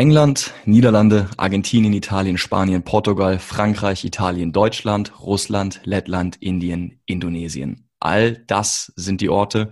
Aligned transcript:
England, 0.00 0.54
Niederlande, 0.64 1.28
Argentinien, 1.36 1.92
Italien, 1.92 2.38
Spanien, 2.38 2.82
Portugal, 2.82 3.38
Frankreich, 3.38 4.02
Italien, 4.02 4.50
Deutschland, 4.50 5.12
Russland, 5.20 5.82
Lettland, 5.84 6.36
Indien, 6.40 7.02
Indonesien. 7.04 7.86
All 8.00 8.38
das 8.46 8.94
sind 8.96 9.20
die 9.20 9.28
Orte, 9.28 9.68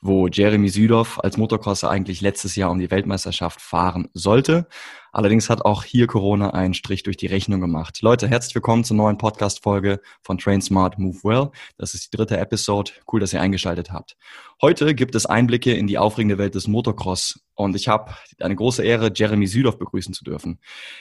wo 0.00 0.28
Jeremy 0.28 0.68
Südorf 0.68 1.18
als 1.18 1.36
Motocrosser 1.36 1.90
eigentlich 1.90 2.20
letztes 2.20 2.54
Jahr 2.54 2.70
um 2.70 2.78
die 2.78 2.92
Weltmeisterschaft 2.92 3.60
fahren 3.60 4.08
sollte. 4.14 4.68
Allerdings 5.10 5.50
hat 5.50 5.64
auch 5.64 5.82
hier 5.82 6.06
Corona 6.06 6.50
einen 6.50 6.74
Strich 6.74 7.02
durch 7.02 7.16
die 7.16 7.26
Rechnung 7.26 7.60
gemacht. 7.60 8.02
Leute, 8.02 8.28
herzlich 8.28 8.54
willkommen 8.54 8.84
zur 8.84 8.96
neuen 8.96 9.18
Podcast-Folge 9.18 10.00
von 10.22 10.38
Train 10.38 10.62
Smart 10.62 11.00
Move 11.00 11.18
Well. 11.24 11.50
Das 11.76 11.94
ist 11.94 12.12
die 12.12 12.16
dritte 12.16 12.38
Episode. 12.38 12.92
Cool, 13.12 13.18
dass 13.18 13.32
ihr 13.32 13.40
eingeschaltet 13.40 13.90
habt. 13.90 14.16
Heute 14.62 14.94
gibt 14.94 15.16
es 15.16 15.26
Einblicke 15.26 15.74
in 15.74 15.88
die 15.88 15.98
aufregende 15.98 16.38
Welt 16.38 16.54
des 16.54 16.68
Motocross 16.68 17.40
und 17.54 17.76
ich 17.76 17.88
habe 17.88 18.12
eine 18.40 18.56
große 18.56 18.82
Ehre, 18.82 19.12
Jeremy 19.14 19.46
Südorf 19.46 19.78
begrüßen 19.78 20.14
zu 20.14 20.24
dürfen. 20.24 20.58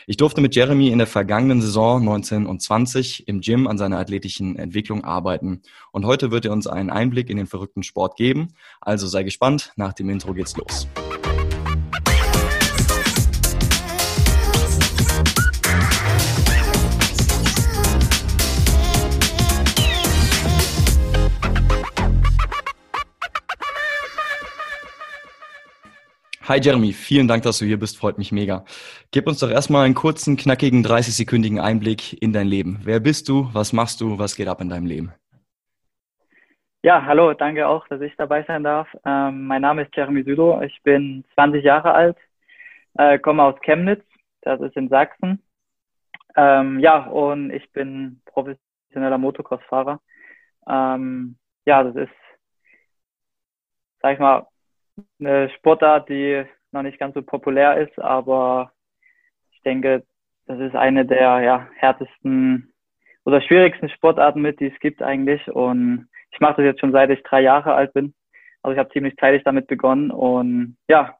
Ich 0.07 0.17
durfte 0.17 0.41
mit 0.41 0.55
Jeremy 0.55 0.89
in 0.89 0.97
der 0.97 1.07
vergangenen 1.07 1.61
Saison 1.61 2.03
19 2.03 2.45
und 2.45 2.61
20 2.61 3.27
im 3.27 3.41
Gym 3.41 3.67
an 3.67 3.77
seiner 3.77 3.97
athletischen 3.97 4.55
Entwicklung 4.57 5.03
arbeiten 5.03 5.61
und 5.91 6.05
heute 6.05 6.31
wird 6.31 6.45
er 6.45 6.51
uns 6.51 6.67
einen 6.67 6.89
Einblick 6.89 7.29
in 7.29 7.37
den 7.37 7.47
verrückten 7.47 7.83
Sport 7.83 8.15
geben. 8.15 8.49
Also 8.79 9.07
sei 9.07 9.23
gespannt, 9.23 9.71
nach 9.75 9.93
dem 9.93 10.09
Intro 10.09 10.33
geht's 10.33 10.55
los. 10.57 10.87
Hi 26.51 26.59
Jeremy, 26.61 26.91
vielen 26.91 27.29
Dank, 27.29 27.43
dass 27.43 27.59
du 27.59 27.65
hier 27.65 27.79
bist, 27.79 27.97
freut 27.97 28.17
mich 28.17 28.33
mega. 28.33 28.65
Gib 29.11 29.25
uns 29.25 29.39
doch 29.39 29.49
erstmal 29.49 29.85
einen 29.85 29.95
kurzen, 29.95 30.35
knackigen, 30.35 30.83
30-sekündigen 30.83 31.61
Einblick 31.61 32.21
in 32.21 32.33
dein 32.33 32.45
Leben. 32.45 32.81
Wer 32.83 32.99
bist 32.99 33.29
du, 33.29 33.47
was 33.53 33.71
machst 33.71 34.01
du, 34.01 34.19
was 34.19 34.35
geht 34.35 34.49
ab 34.49 34.59
in 34.59 34.67
deinem 34.67 34.85
Leben? 34.85 35.13
Ja, 36.83 37.05
hallo, 37.05 37.33
danke 37.33 37.69
auch, 37.69 37.87
dass 37.87 38.01
ich 38.01 38.13
dabei 38.17 38.43
sein 38.43 38.65
darf. 38.65 38.89
Ähm, 39.05 39.47
mein 39.47 39.61
Name 39.61 39.83
ist 39.83 39.95
Jeremy 39.95 40.23
Südo, 40.23 40.61
ich 40.61 40.77
bin 40.83 41.23
20 41.35 41.63
Jahre 41.63 41.93
alt, 41.93 42.17
äh, 42.95 43.17
komme 43.17 43.43
aus 43.43 43.55
Chemnitz, 43.61 44.03
das 44.41 44.59
ist 44.59 44.75
in 44.75 44.89
Sachsen. 44.89 45.41
Ähm, 46.35 46.81
ja, 46.81 47.05
und 47.05 47.51
ich 47.51 47.71
bin 47.71 48.21
professioneller 48.25 49.17
Motocross-Fahrer. 49.17 50.01
Ähm, 50.67 51.37
ja, 51.63 51.81
das 51.81 51.95
ist, 51.95 52.11
sag 54.01 54.15
ich 54.15 54.19
mal, 54.19 54.47
eine 55.19 55.49
Sportart, 55.51 56.09
die 56.09 56.43
noch 56.71 56.83
nicht 56.83 56.99
ganz 56.99 57.13
so 57.13 57.21
populär 57.21 57.77
ist, 57.77 57.97
aber 57.99 58.71
ich 59.51 59.61
denke, 59.61 60.03
das 60.47 60.59
ist 60.59 60.75
eine 60.75 61.05
der 61.05 61.39
ja, 61.41 61.67
härtesten 61.75 62.73
oder 63.25 63.41
schwierigsten 63.41 63.89
Sportarten 63.89 64.41
mit, 64.41 64.59
die 64.59 64.67
es 64.67 64.79
gibt 64.79 65.01
eigentlich. 65.01 65.47
Und 65.49 66.09
ich 66.31 66.39
mache 66.39 66.57
das 66.57 66.65
jetzt 66.65 66.79
schon 66.79 66.91
seit 66.91 67.09
ich 67.09 67.23
drei 67.23 67.41
Jahre 67.41 67.73
alt 67.73 67.93
bin. 67.93 68.13
Also 68.63 68.73
ich 68.73 68.79
habe 68.79 68.89
ziemlich 68.91 69.15
zeitig 69.17 69.43
damit 69.43 69.67
begonnen 69.67 70.11
und 70.11 70.77
ja, 70.87 71.15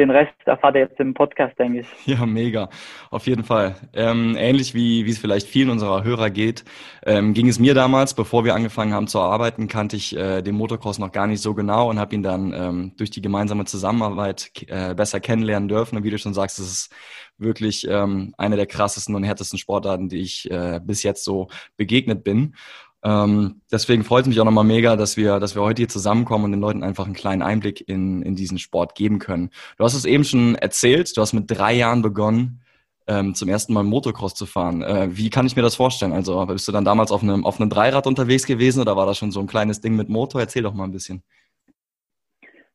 den 0.00 0.10
Rest 0.10 0.32
erfahrt 0.46 0.74
ihr 0.74 0.82
jetzt 0.82 0.98
im 0.98 1.14
Podcast, 1.14 1.58
denke 1.58 1.80
ich. 1.80 1.86
Ja, 2.06 2.26
mega. 2.26 2.68
Auf 3.10 3.26
jeden 3.26 3.44
Fall. 3.44 3.76
Ähm, 3.92 4.34
ähnlich 4.36 4.74
wie, 4.74 5.04
wie 5.06 5.10
es 5.10 5.18
vielleicht 5.18 5.46
vielen 5.46 5.70
unserer 5.70 6.02
Hörer 6.02 6.30
geht, 6.30 6.64
ähm, 7.04 7.34
ging 7.34 7.48
es 7.48 7.58
mir 7.58 7.74
damals, 7.74 8.14
bevor 8.14 8.44
wir 8.44 8.54
angefangen 8.54 8.92
haben 8.92 9.06
zu 9.06 9.20
arbeiten, 9.20 9.68
kannte 9.68 9.96
ich 9.96 10.16
äh, 10.16 10.42
den 10.42 10.56
Motocross 10.56 10.98
noch 10.98 11.12
gar 11.12 11.26
nicht 11.26 11.40
so 11.40 11.54
genau 11.54 11.88
und 11.88 12.00
habe 12.00 12.14
ihn 12.14 12.22
dann 12.22 12.52
ähm, 12.52 12.92
durch 12.96 13.10
die 13.10 13.22
gemeinsame 13.22 13.64
Zusammenarbeit 13.66 14.50
äh, 14.66 14.94
besser 14.94 15.20
kennenlernen 15.20 15.68
dürfen. 15.68 15.96
Und 15.96 16.04
wie 16.04 16.10
du 16.10 16.18
schon 16.18 16.34
sagst, 16.34 16.58
es 16.58 16.70
ist 16.70 16.94
wirklich 17.38 17.86
ähm, 17.88 18.34
eine 18.38 18.56
der 18.56 18.66
krassesten 18.66 19.14
und 19.14 19.22
härtesten 19.22 19.58
Sportarten, 19.58 20.08
die 20.08 20.20
ich 20.20 20.50
äh, 20.50 20.80
bis 20.82 21.02
jetzt 21.02 21.24
so 21.24 21.48
begegnet 21.76 22.24
bin. 22.24 22.54
Ähm, 23.02 23.62
deswegen 23.72 24.04
freut 24.04 24.22
es 24.22 24.28
mich 24.28 24.40
auch 24.40 24.44
nochmal 24.44 24.64
mega, 24.64 24.96
dass 24.96 25.16
wir, 25.16 25.40
dass 25.40 25.54
wir 25.54 25.62
heute 25.62 25.80
hier 25.80 25.88
zusammenkommen 25.88 26.46
und 26.46 26.52
den 26.52 26.60
Leuten 26.60 26.82
einfach 26.82 27.06
einen 27.06 27.14
kleinen 27.14 27.42
Einblick 27.42 27.88
in, 27.88 28.22
in 28.22 28.36
diesen 28.36 28.58
Sport 28.58 28.94
geben 28.94 29.18
können. 29.18 29.50
Du 29.78 29.84
hast 29.84 29.94
es 29.94 30.04
eben 30.04 30.24
schon 30.24 30.54
erzählt, 30.54 31.16
du 31.16 31.22
hast 31.22 31.32
mit 31.32 31.50
drei 31.50 31.72
Jahren 31.72 32.02
begonnen, 32.02 32.60
ähm, 33.06 33.34
zum 33.34 33.48
ersten 33.48 33.72
Mal 33.72 33.84
Motocross 33.84 34.34
zu 34.34 34.44
fahren. 34.44 34.82
Äh, 34.82 35.16
wie 35.16 35.30
kann 35.30 35.46
ich 35.46 35.56
mir 35.56 35.62
das 35.62 35.76
vorstellen? 35.76 36.12
Also 36.12 36.44
bist 36.46 36.68
du 36.68 36.72
dann 36.72 36.84
damals 36.84 37.10
auf 37.10 37.22
einem, 37.22 37.46
auf 37.46 37.58
einem 37.58 37.70
Dreirad 37.70 38.06
unterwegs 38.06 38.46
gewesen 38.46 38.80
oder 38.80 38.96
war 38.96 39.06
das 39.06 39.16
schon 39.16 39.30
so 39.30 39.40
ein 39.40 39.46
kleines 39.46 39.80
Ding 39.80 39.96
mit 39.96 40.08
Motor? 40.08 40.42
Erzähl 40.42 40.62
doch 40.62 40.74
mal 40.74 40.84
ein 40.84 40.92
bisschen. 40.92 41.22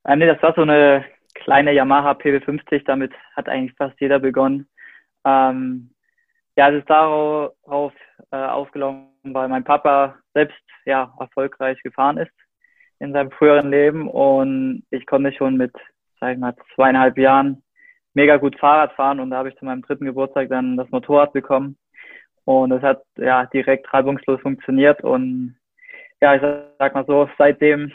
Äh, 0.05 0.15
nee, 0.15 0.27
das 0.27 0.41
war 0.41 0.53
so 0.55 0.63
eine 0.63 1.05
kleine 1.35 1.71
Yamaha 1.71 2.11
PW50, 2.11 2.83
damit 2.85 3.13
hat 3.35 3.47
eigentlich 3.47 3.75
fast 3.77 3.99
jeder 3.99 4.19
begonnen. 4.19 4.67
Ähm, 5.25 5.91
ja, 6.57 6.69
es 6.69 6.79
ist 6.79 6.89
darauf 6.89 7.93
äh, 8.31 8.35
aufgelaufen, 8.35 9.14
weil 9.33 9.47
mein 9.47 9.63
Papa 9.63 10.15
selbst 10.33 10.59
ja 10.85 11.13
erfolgreich 11.19 11.81
gefahren 11.83 12.17
ist 12.17 12.31
in 12.99 13.11
seinem 13.13 13.31
früheren 13.31 13.69
Leben 13.69 14.07
und 14.07 14.83
ich 14.89 15.05
konnte 15.05 15.33
schon 15.33 15.57
mit, 15.57 15.73
sag 16.19 16.33
ich 16.33 16.39
mal, 16.39 16.55
zweieinhalb 16.75 17.17
Jahren 17.17 17.63
mega 18.13 18.37
gut 18.37 18.57
Fahrrad 18.59 18.93
fahren 18.93 19.19
und 19.19 19.31
da 19.31 19.37
habe 19.37 19.49
ich 19.49 19.57
zu 19.57 19.65
meinem 19.65 19.81
dritten 19.81 20.05
Geburtstag 20.05 20.49
dann 20.49 20.77
das 20.77 20.89
Motorrad 20.91 21.33
bekommen 21.33 21.77
und 22.45 22.71
es 22.71 22.81
hat 22.81 23.03
ja 23.17 23.45
direkt 23.47 23.91
reibungslos 23.93 24.39
funktioniert 24.41 25.03
und 25.03 25.57
ja, 26.21 26.35
ich 26.35 26.41
sag 26.79 26.93
mal 26.93 27.05
so, 27.05 27.29
seitdem 27.37 27.91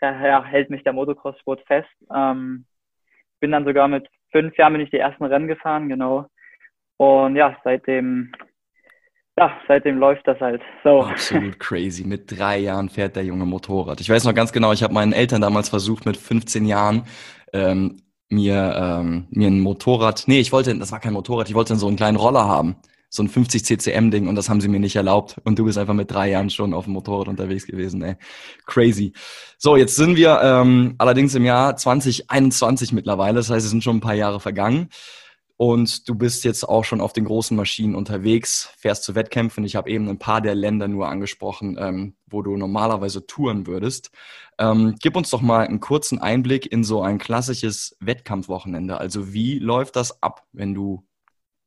ja, 0.00 0.44
hält 0.44 0.70
mich 0.70 0.84
der 0.84 0.92
Motocross-Sport 0.92 1.62
fest. 1.66 1.88
Ähm, 2.14 2.66
bin 3.40 3.52
dann 3.52 3.64
sogar 3.64 3.88
mit 3.88 4.08
fünf 4.30 4.56
Jahren 4.56 4.74
bin 4.74 4.82
ich 4.82 4.90
die 4.90 4.98
ersten 4.98 5.24
Rennen 5.24 5.48
gefahren, 5.48 5.88
genau. 5.88 6.26
Und 6.96 7.36
ja, 7.36 7.56
seitdem, 7.64 8.32
ja, 9.38 9.52
seitdem 9.68 9.98
läuft 9.98 10.26
das 10.26 10.40
halt 10.40 10.62
so. 10.82 11.02
Absolut 11.02 11.58
crazy. 11.60 12.04
Mit 12.04 12.38
drei 12.38 12.58
Jahren 12.58 12.88
fährt 12.88 13.16
der 13.16 13.24
Junge 13.24 13.44
Motorrad. 13.44 14.00
Ich 14.00 14.08
weiß 14.08 14.24
noch 14.24 14.34
ganz 14.34 14.52
genau, 14.52 14.72
ich 14.72 14.82
habe 14.82 14.94
meinen 14.94 15.12
Eltern 15.12 15.42
damals 15.42 15.68
versucht, 15.68 16.06
mit 16.06 16.16
15 16.16 16.64
Jahren 16.64 17.02
ähm, 17.52 18.02
mir, 18.30 18.74
ähm, 18.76 19.26
mir 19.30 19.48
ein 19.48 19.60
Motorrad, 19.60 20.24
nee, 20.26 20.40
ich 20.40 20.52
wollte, 20.52 20.76
das 20.78 20.90
war 20.90 21.00
kein 21.00 21.12
Motorrad, 21.12 21.48
ich 21.48 21.54
wollte 21.54 21.76
so 21.76 21.86
einen 21.86 21.96
kleinen 21.96 22.16
Roller 22.16 22.46
haben. 22.46 22.76
So 23.08 23.22
ein 23.22 23.28
50 23.28 23.64
CCM 23.64 24.10
Ding 24.10 24.26
und 24.26 24.34
das 24.34 24.48
haben 24.48 24.60
sie 24.60 24.68
mir 24.68 24.80
nicht 24.80 24.96
erlaubt. 24.96 25.36
Und 25.44 25.58
du 25.58 25.64
bist 25.64 25.78
einfach 25.78 25.94
mit 25.94 26.10
drei 26.10 26.30
Jahren 26.30 26.50
schon 26.50 26.74
auf 26.74 26.84
dem 26.84 26.94
Motorrad 26.94 27.28
unterwegs 27.28 27.66
gewesen, 27.66 28.02
ey. 28.02 28.16
Crazy. 28.66 29.12
So, 29.58 29.76
jetzt 29.76 29.94
sind 29.96 30.16
wir 30.16 30.40
ähm, 30.42 30.96
allerdings 30.98 31.34
im 31.34 31.44
Jahr 31.44 31.76
2021 31.76 32.92
mittlerweile. 32.92 33.36
Das 33.36 33.48
heißt, 33.48 33.64
es 33.64 33.70
sind 33.70 33.84
schon 33.84 33.98
ein 33.98 34.00
paar 34.00 34.14
Jahre 34.14 34.40
vergangen. 34.40 34.88
Und 35.58 36.06
du 36.06 36.14
bist 36.14 36.44
jetzt 36.44 36.64
auch 36.68 36.84
schon 36.84 37.00
auf 37.00 37.14
den 37.14 37.24
großen 37.24 37.56
Maschinen 37.56 37.94
unterwegs, 37.94 38.74
fährst 38.76 39.04
zu 39.04 39.14
Wettkämpfen. 39.14 39.64
Ich 39.64 39.74
habe 39.74 39.88
eben 39.88 40.08
ein 40.08 40.18
paar 40.18 40.42
der 40.42 40.54
Länder 40.54 40.86
nur 40.86 41.08
angesprochen, 41.08 41.78
ähm, 41.80 42.16
wo 42.26 42.42
du 42.42 42.56
normalerweise 42.58 43.26
touren 43.26 43.66
würdest. 43.66 44.10
Ähm, 44.58 44.96
gib 45.00 45.16
uns 45.16 45.30
doch 45.30 45.40
mal 45.40 45.66
einen 45.66 45.80
kurzen 45.80 46.18
Einblick 46.18 46.70
in 46.70 46.84
so 46.84 47.00
ein 47.00 47.18
klassisches 47.18 47.96
Wettkampfwochenende. 48.00 48.98
Also 48.98 49.32
wie 49.32 49.58
läuft 49.58 49.96
das 49.96 50.22
ab, 50.22 50.44
wenn 50.52 50.74
du 50.74 51.06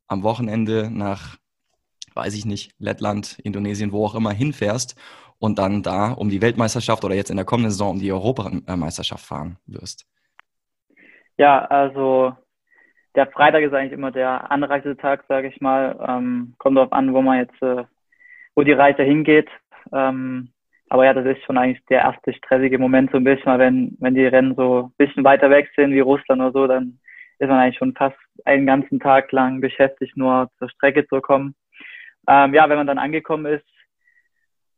am 0.08 0.22
Wochenende 0.22 0.92
nach, 0.92 1.38
weiß 2.14 2.36
ich 2.36 2.46
nicht, 2.46 2.74
Lettland, 2.78 3.40
Indonesien, 3.40 3.92
wo 3.92 4.06
auch 4.06 4.14
immer 4.14 4.32
hinfährst 4.32 4.96
und 5.40 5.58
dann 5.58 5.82
da 5.82 6.12
um 6.12 6.30
die 6.30 6.42
Weltmeisterschaft 6.42 7.04
oder 7.06 7.16
jetzt 7.16 7.32
in 7.32 7.38
der 7.38 7.46
kommenden 7.46 7.72
Saison 7.72 7.92
um 7.92 8.00
die 8.00 8.12
Europameisterschaft 8.12 9.26
fahren 9.26 9.58
wirst? 9.66 10.06
Ja, 11.38 11.66
also 11.66 12.36
der 13.16 13.28
Freitag 13.28 13.64
ist 13.64 13.74
eigentlich 13.74 13.94
immer 13.94 14.12
der 14.12 14.52
Anreisetag, 14.52 15.24
sage 15.28 15.48
ich 15.48 15.62
mal. 15.62 15.98
Ähm, 16.08 16.54
kommt 16.58 16.78
darauf 16.78 16.94
an, 16.94 17.14
wo 17.14 17.22
man 17.22 17.40
jetzt, 17.40 17.62
äh, 17.62 17.84
wo 18.56 18.64
die 18.64 18.74
Reise 18.74 19.04
hingeht. 19.04 19.50
Ähm, 19.92 20.50
aber 20.90 21.06
ja, 21.06 21.14
das 21.14 21.26
ist 21.26 21.44
schon 21.44 21.58
eigentlich 21.58 21.84
der 21.86 22.02
erste 22.02 22.34
stressige 22.34 22.80
Moment 22.80 23.12
so 23.12 23.18
ein 23.18 23.24
bisschen, 23.24 23.46
weil 23.46 23.60
wenn, 23.60 23.98
wenn 24.00 24.16
die 24.16 24.26
Rennen 24.26 24.56
so 24.56 24.86
ein 24.86 24.94
bisschen 24.98 25.24
weiter 25.24 25.50
weg 25.50 25.70
sind 25.76 25.92
wie 25.92 26.00
Russland 26.00 26.42
oder 26.42 26.52
so, 26.52 26.68
dann 26.68 27.00
ist 27.38 27.48
man 27.48 27.60
eigentlich 27.60 27.78
schon 27.78 27.94
fast 27.94 28.18
einen 28.46 28.66
ganzen 28.66 29.00
Tag 29.00 29.32
lang 29.32 29.62
beschäftigt, 29.62 30.18
nur 30.18 30.50
zur 30.58 30.70
Strecke 30.70 31.08
zu 31.08 31.22
kommen. 31.22 31.56
Ähm, 32.28 32.54
ja, 32.54 32.68
wenn 32.70 32.78
man 32.78 32.88
dann 32.88 33.00
angekommen 33.00 33.46
ist, 33.46 33.66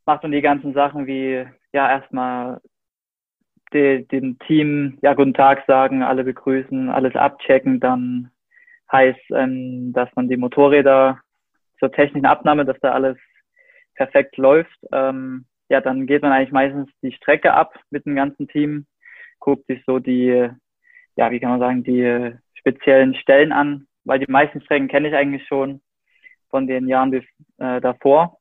macht 0.06 0.24
man 0.24 0.32
die 0.32 0.42
ganzen 0.42 0.74
Sachen 0.74 1.08
wie 1.08 1.46
ja 1.74 1.90
erstmal 1.90 2.60
de, 3.74 4.04
dem 4.06 4.38
Team 4.40 4.98
ja 5.02 5.14
guten 5.14 5.34
Tag 5.34 5.64
sagen, 5.68 6.04
alle 6.04 6.24
begrüßen, 6.24 6.90
alles 6.90 7.16
abchecken, 7.16 7.80
dann 7.80 8.32
heißt, 8.92 9.32
ähm, 9.32 9.94
dass 9.94 10.10
man 10.16 10.28
die 10.28 10.38
Motorräder 10.38 11.20
zur 11.80 11.92
technischen 11.92 12.26
Abnahme, 12.26 12.66
dass 12.66 12.80
da 12.82 12.92
alles 12.92 13.18
perfekt 13.96 14.38
läuft. 14.38 14.78
Ähm, 14.92 15.46
ja, 15.70 15.82
dann 15.82 16.06
geht 16.06 16.22
man 16.22 16.32
eigentlich 16.32 16.52
meistens 16.52 16.90
die 17.02 17.14
Strecke 17.14 17.54
ab 17.54 17.74
mit 17.90 18.06
dem 18.06 18.16
ganzen 18.16 18.48
Team, 18.48 18.86
guckt 19.40 19.66
sich 19.68 19.84
so 19.86 20.00
die, 20.00 20.50
ja, 21.16 21.32
wie 21.32 21.40
kann 21.40 21.52
man 21.52 21.60
sagen, 21.60 21.84
die 21.84 22.36
speziellen 22.56 23.16
Stellen 23.16 23.52
an, 23.52 23.88
weil 24.04 24.20
die 24.20 24.32
meisten 24.32 24.62
Strecken 24.62 24.88
kenne 24.88 25.08
ich 25.08 25.16
eigentlich 25.16 25.48
schon 25.48 25.82
von 26.50 26.68
den 26.68 26.88
Jahren 26.88 27.14
äh, 27.58 27.80
davor. 27.82 28.38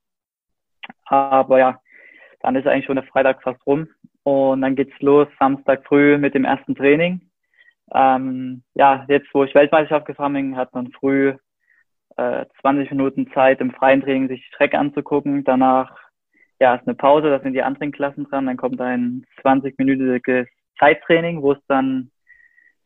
Aber 1.05 1.59
ja, 1.59 1.81
dann 2.41 2.57
ist 2.57 2.67
eigentlich 2.67 2.87
schon 2.87 2.97
der 2.97 3.05
Freitag 3.05 3.43
fast 3.43 3.65
rum 3.67 3.89
und 4.23 4.61
dann 4.61 4.77
geht's 4.77 4.99
los 5.01 5.29
Samstag 5.39 5.85
früh 5.87 6.19
mit 6.19 6.35
dem 6.35 6.45
ersten 6.45 6.75
Training. 6.75 7.21
Ähm, 7.93 8.63
ja, 8.75 9.05
jetzt 9.09 9.29
wo 9.33 9.45
ich 9.45 9.55
Weltmeisterschaft 9.55 10.07
gefahren 10.07 10.35
bin, 10.35 10.57
hat 10.57 10.73
man 10.75 10.93
früh 10.93 11.35
äh, 12.17 12.47
20 12.61 12.91
Minuten 12.91 13.31
Zeit 13.33 13.61
im 13.61 13.73
freien 13.73 14.03
Training 14.03 14.29
sich 14.29 14.41
die 14.41 14.55
Strecke 14.55 14.79
anzugucken. 14.79 15.45
Danach 15.45 15.97
ja, 16.61 16.75
ist 16.75 16.87
eine 16.87 16.95
Pause, 16.95 17.31
da 17.31 17.41
sind 17.41 17.55
die 17.55 17.63
anderen 17.63 17.93
Klassen 17.93 18.25
dran. 18.25 18.47
Dann 18.47 18.57
kommt 18.57 18.81
ein 18.81 19.27
20-minütiges 19.43 20.47
Zeittraining, 20.79 21.43
wo 21.43 21.53
es 21.53 21.67
dann 21.67 22.11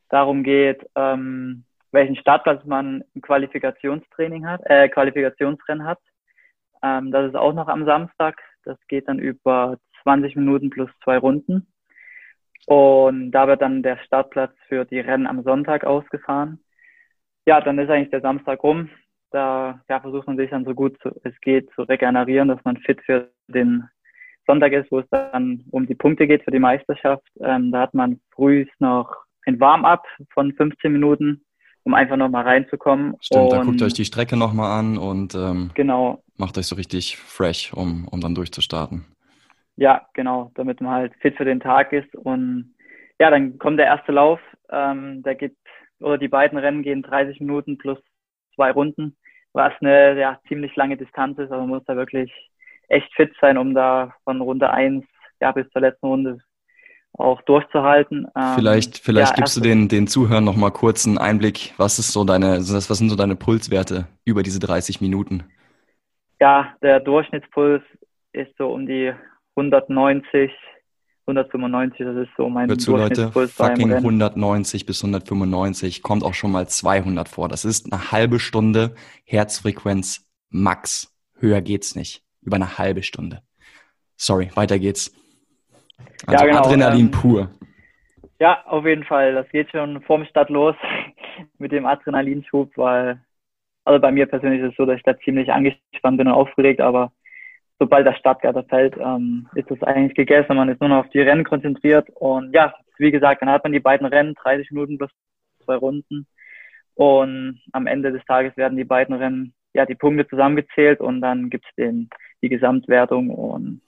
darum 0.08 0.44
geht, 0.44 0.86
ähm, 0.94 1.64
welchen 1.90 2.16
Startplatz 2.16 2.64
man 2.64 3.02
im 3.14 3.20
Qualifikationstraining 3.20 4.46
hat, 4.46 4.60
äh, 4.66 4.88
Qualifikationsrennen 4.88 5.84
hat. 5.84 5.98
Ähm, 6.82 7.10
das 7.10 7.28
ist 7.28 7.36
auch 7.36 7.52
noch 7.52 7.68
am 7.68 7.84
Samstag. 7.84 8.40
Das 8.64 8.78
geht 8.88 9.08
dann 9.08 9.18
über 9.18 9.78
20 10.04 10.36
Minuten 10.36 10.70
plus 10.70 10.90
zwei 11.02 11.18
Runden. 11.18 11.66
Und 12.66 13.32
da 13.32 13.46
wird 13.46 13.60
dann 13.60 13.82
der 13.82 13.98
Startplatz 13.98 14.52
für 14.68 14.84
die 14.84 15.00
Rennen 15.00 15.26
am 15.26 15.42
Sonntag 15.42 15.84
ausgefahren. 15.84 16.60
Ja, 17.46 17.60
dann 17.60 17.78
ist 17.78 17.90
eigentlich 17.90 18.10
der 18.10 18.22
Samstag 18.22 18.62
rum. 18.62 18.88
Da 19.30 19.82
ja, 19.90 20.00
versucht 20.00 20.26
man 20.26 20.36
sich 20.36 20.50
dann 20.50 20.64
so 20.64 20.74
gut 20.74 20.96
zu, 21.02 21.10
es 21.24 21.38
geht 21.40 21.68
zu 21.74 21.82
regenerieren, 21.82 22.48
dass 22.48 22.64
man 22.64 22.76
fit 22.78 23.00
für 23.04 23.30
den 23.48 23.84
Sonntag 24.46 24.72
ist, 24.72 24.90
wo 24.90 25.00
es 25.00 25.08
dann 25.10 25.64
um 25.70 25.86
die 25.86 25.94
Punkte 25.94 26.26
geht 26.26 26.44
für 26.44 26.50
die 26.50 26.58
Meisterschaft. 26.58 27.26
Ähm, 27.40 27.72
da 27.72 27.80
hat 27.80 27.94
man 27.94 28.20
früh 28.34 28.66
noch 28.78 29.14
ein 29.46 29.58
Warm-up 29.60 30.04
von 30.32 30.52
15 30.52 30.92
Minuten, 30.92 31.44
um 31.82 31.94
einfach 31.94 32.16
nochmal 32.16 32.44
reinzukommen. 32.44 33.16
Stimmt, 33.20 33.44
und, 33.44 33.52
da 33.52 33.62
guckt 33.62 33.80
ihr 33.80 33.86
euch 33.86 33.94
die 33.94 34.04
Strecke 34.04 34.36
nochmal 34.36 34.78
an 34.78 34.96
und 34.96 35.34
ähm, 35.34 35.70
genau. 35.74 36.22
macht 36.36 36.56
euch 36.56 36.66
so 36.66 36.76
richtig 36.76 37.16
fresh, 37.16 37.72
um, 37.74 38.06
um 38.08 38.20
dann 38.20 38.34
durchzustarten. 38.34 39.04
Ja, 39.76 40.06
genau, 40.14 40.50
damit 40.54 40.80
man 40.80 40.92
halt 40.92 41.14
fit 41.20 41.36
für 41.36 41.44
den 41.44 41.60
Tag 41.60 41.92
ist. 41.92 42.14
Und 42.14 42.74
ja, 43.18 43.30
dann 43.30 43.58
kommt 43.58 43.78
der 43.78 43.86
erste 43.86 44.12
Lauf. 44.12 44.40
Ähm, 44.70 45.22
der 45.22 45.34
geht, 45.34 45.56
oder 46.00 46.18
die 46.18 46.28
beiden 46.28 46.58
Rennen 46.58 46.82
gehen 46.82 47.02
30 47.02 47.40
Minuten 47.40 47.78
plus 47.78 47.98
zwei 48.54 48.70
Runden, 48.70 49.16
was 49.52 49.72
eine 49.80 50.18
ja, 50.18 50.40
ziemlich 50.48 50.74
lange 50.76 50.96
Distanz 50.96 51.38
ist, 51.38 51.50
aber 51.50 51.60
man 51.60 51.70
muss 51.70 51.84
da 51.86 51.96
wirklich 51.96 52.32
echt 52.88 53.12
fit 53.14 53.32
sein, 53.40 53.58
um 53.58 53.74
da 53.74 54.14
von 54.24 54.40
Runde 54.40 54.70
1 54.70 55.04
ja, 55.40 55.52
bis 55.52 55.68
zur 55.70 55.82
letzten 55.82 56.06
Runde 56.06 56.38
auch 57.16 57.40
durchzuhalten. 57.42 58.26
Ähm, 58.36 58.54
vielleicht 58.56 58.98
vielleicht 58.98 59.32
ja, 59.32 59.36
gibst 59.36 59.56
du 59.56 59.60
den, 59.60 59.88
den 59.88 60.06
Zuhörern 60.06 60.44
noch 60.44 60.56
mal 60.56 60.70
kurz 60.70 61.06
einen 61.06 61.18
Einblick, 61.18 61.72
was 61.76 61.98
ist 61.98 62.12
so 62.12 62.24
deine, 62.24 62.58
was 62.58 62.86
sind 62.86 63.08
so 63.08 63.16
deine 63.16 63.36
Pulswerte 63.36 64.08
über 64.24 64.42
diese 64.42 64.58
30 64.58 65.00
Minuten? 65.00 65.44
Ja, 66.40 66.74
der 66.82 67.00
Durchschnittspuls 67.00 67.82
ist 68.32 68.56
so 68.58 68.72
um 68.72 68.86
die 68.86 69.12
190, 69.56 70.50
195, 71.26 72.06
das 72.06 72.16
ist 72.16 72.30
so 72.36 72.48
mein 72.48 72.68
Hört 72.68 72.80
zu, 72.80 72.96
Leute, 72.96 73.30
fucking 73.30 73.92
190 73.92 74.84
bis 74.84 75.02
195, 75.02 76.02
kommt 76.02 76.22
auch 76.22 76.34
schon 76.34 76.52
mal 76.52 76.68
200 76.68 77.28
vor. 77.28 77.48
Das 77.48 77.64
ist 77.64 77.92
eine 77.92 78.12
halbe 78.12 78.38
Stunde 78.38 78.94
Herzfrequenz 79.24 80.28
max. 80.50 81.14
Höher 81.38 81.62
geht's 81.62 81.96
nicht. 81.96 82.22
Über 82.42 82.56
eine 82.56 82.78
halbe 82.78 83.02
Stunde. 83.02 83.42
Sorry, 84.16 84.50
weiter 84.54 84.78
geht's. 84.78 85.12
Also 86.26 86.44
ja, 86.44 86.50
genau, 86.50 86.64
Adrenalin 86.64 87.06
ähm, 87.06 87.10
pur. 87.10 87.50
Ja, 88.38 88.62
auf 88.66 88.84
jeden 88.84 89.04
Fall. 89.04 89.32
Das 89.34 89.48
geht 89.48 89.70
schon 89.70 90.02
vorm 90.02 90.26
Start 90.26 90.50
los 90.50 90.76
mit 91.58 91.72
dem 91.72 91.86
Adrenalinschub, 91.86 92.76
weil, 92.76 93.20
also 93.84 94.00
bei 94.00 94.12
mir 94.12 94.26
persönlich 94.26 94.60
ist 94.60 94.72
es 94.72 94.76
so, 94.76 94.84
dass 94.84 94.96
ich 94.96 95.02
da 95.04 95.18
ziemlich 95.20 95.50
angespannt 95.50 96.18
bin 96.18 96.26
und 96.26 96.34
aufgeregt, 96.34 96.80
aber 96.80 97.12
sobald 97.78 98.06
der 98.06 98.14
Startgatter 98.14 98.64
fällt, 98.64 98.96
ähm, 98.96 99.48
ist 99.54 99.70
es 99.70 99.82
eigentlich 99.82 100.14
gegessen. 100.14 100.56
Man 100.56 100.68
ist 100.68 100.80
nur 100.80 100.90
noch 100.90 101.04
auf 101.04 101.10
die 101.10 101.20
Rennen 101.20 101.44
konzentriert 101.44 102.08
und 102.14 102.54
ja, 102.54 102.74
wie 102.98 103.10
gesagt, 103.10 103.42
dann 103.42 103.50
hat 103.50 103.64
man 103.64 103.72
die 103.72 103.80
beiden 103.80 104.06
Rennen, 104.06 104.34
30 104.34 104.70
Minuten 104.70 104.98
plus 104.98 105.10
zwei 105.64 105.76
Runden 105.76 106.26
und 106.94 107.60
am 107.72 107.86
Ende 107.86 108.12
des 108.12 108.24
Tages 108.24 108.56
werden 108.56 108.76
die 108.76 108.84
beiden 108.84 109.14
Rennen, 109.14 109.54
ja, 109.74 109.86
die 109.86 109.96
Punkte 109.96 110.26
zusammengezählt 110.28 111.00
und 111.00 111.20
dann 111.20 111.50
gibt's 111.50 111.68
den, 111.76 112.08
die 112.42 112.48
Gesamtwertung 112.48 113.30
und 113.30 113.82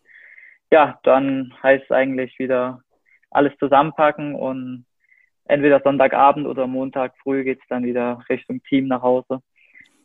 ja, 0.73 0.99
dann 1.05 1.55
heißt 1.62 1.85
es 1.85 1.91
eigentlich 1.91 2.38
wieder 2.38 2.81
alles 3.31 3.56
zusammenpacken 3.59 4.35
und 4.35 4.87
entweder 5.44 5.81
Sonntagabend 5.81 6.47
oder 6.47 6.67
Montag 6.67 7.15
früh 7.23 7.44
geht's 7.44 7.65
dann 7.69 7.85
wieder 7.85 8.25
Richtung 8.29 8.62
Team 8.65 8.88
nach 8.88 9.03
Hause. 9.03 9.41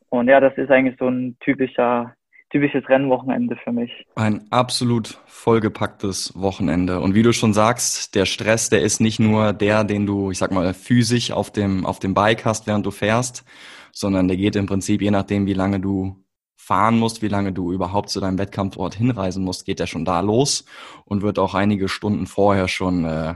Und 0.09 0.27
ja, 0.27 0.39
das 0.39 0.55
ist 0.57 0.69
eigentlich 0.69 0.97
so 0.99 1.07
ein 1.07 1.37
typischer 1.39 2.13
typisches 2.51 2.87
Rennwochenende 2.87 3.55
für 3.63 3.71
mich. 3.71 3.91
Ein 4.15 4.45
absolut 4.51 5.19
vollgepacktes 5.25 6.33
Wochenende. 6.35 6.99
Und 6.99 7.15
wie 7.15 7.23
du 7.23 7.33
schon 7.33 7.53
sagst, 7.53 8.13
der 8.15 8.25
Stress, 8.25 8.69
der 8.69 8.81
ist 8.81 8.99
nicht 8.99 9.19
nur 9.19 9.53
der, 9.53 9.83
den 9.83 10.05
du, 10.05 10.31
ich 10.31 10.37
sag 10.37 10.51
mal, 10.51 10.73
physisch 10.73 11.31
auf 11.31 11.51
dem, 11.51 11.85
auf 11.85 11.99
dem 11.99 12.13
Bike 12.13 12.45
hast, 12.45 12.67
während 12.67 12.85
du 12.85 12.91
fährst, 12.91 13.43
sondern 13.91 14.27
der 14.27 14.37
geht 14.37 14.55
im 14.55 14.65
Prinzip, 14.65 15.01
je 15.01 15.11
nachdem, 15.11 15.45
wie 15.45 15.53
lange 15.53 15.79
du 15.79 16.17
fahren 16.55 16.99
musst, 16.99 17.21
wie 17.21 17.27
lange 17.27 17.51
du 17.51 17.71
überhaupt 17.71 18.09
zu 18.09 18.19
deinem 18.19 18.37
Wettkampfort 18.37 18.93
hinreisen 18.93 19.43
musst, 19.43 19.65
geht 19.65 19.79
der 19.79 19.87
schon 19.87 20.05
da 20.05 20.19
los 20.19 20.65
und 21.05 21.23
wird 21.23 21.39
auch 21.39 21.55
einige 21.55 21.89
Stunden 21.89 22.27
vorher 22.27 22.67
schon 22.67 23.03
äh, 23.05 23.35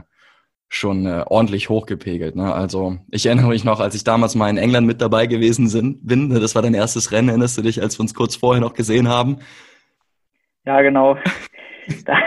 schon 0.68 1.06
äh, 1.06 1.24
ordentlich 1.26 1.68
hochgepegelt. 1.68 2.36
Ne? 2.36 2.52
Also 2.52 2.98
ich 3.10 3.26
erinnere 3.26 3.48
mich 3.48 3.64
noch, 3.64 3.80
als 3.80 3.94
ich 3.94 4.04
damals 4.04 4.34
mal 4.34 4.50
in 4.50 4.58
England 4.58 4.86
mit 4.86 5.00
dabei 5.00 5.26
gewesen 5.26 5.68
sind, 5.68 6.06
bin, 6.06 6.30
das 6.30 6.54
war 6.54 6.62
dein 6.62 6.74
erstes 6.74 7.12
Rennen, 7.12 7.28
erinnerst 7.28 7.56
du 7.56 7.62
dich, 7.62 7.80
als 7.80 7.98
wir 7.98 8.02
uns 8.02 8.14
kurz 8.14 8.36
vorher 8.36 8.60
noch 8.60 8.74
gesehen 8.74 9.08
haben? 9.08 9.38
Ja, 10.64 10.82
genau. 10.82 11.16
da, 12.04 12.18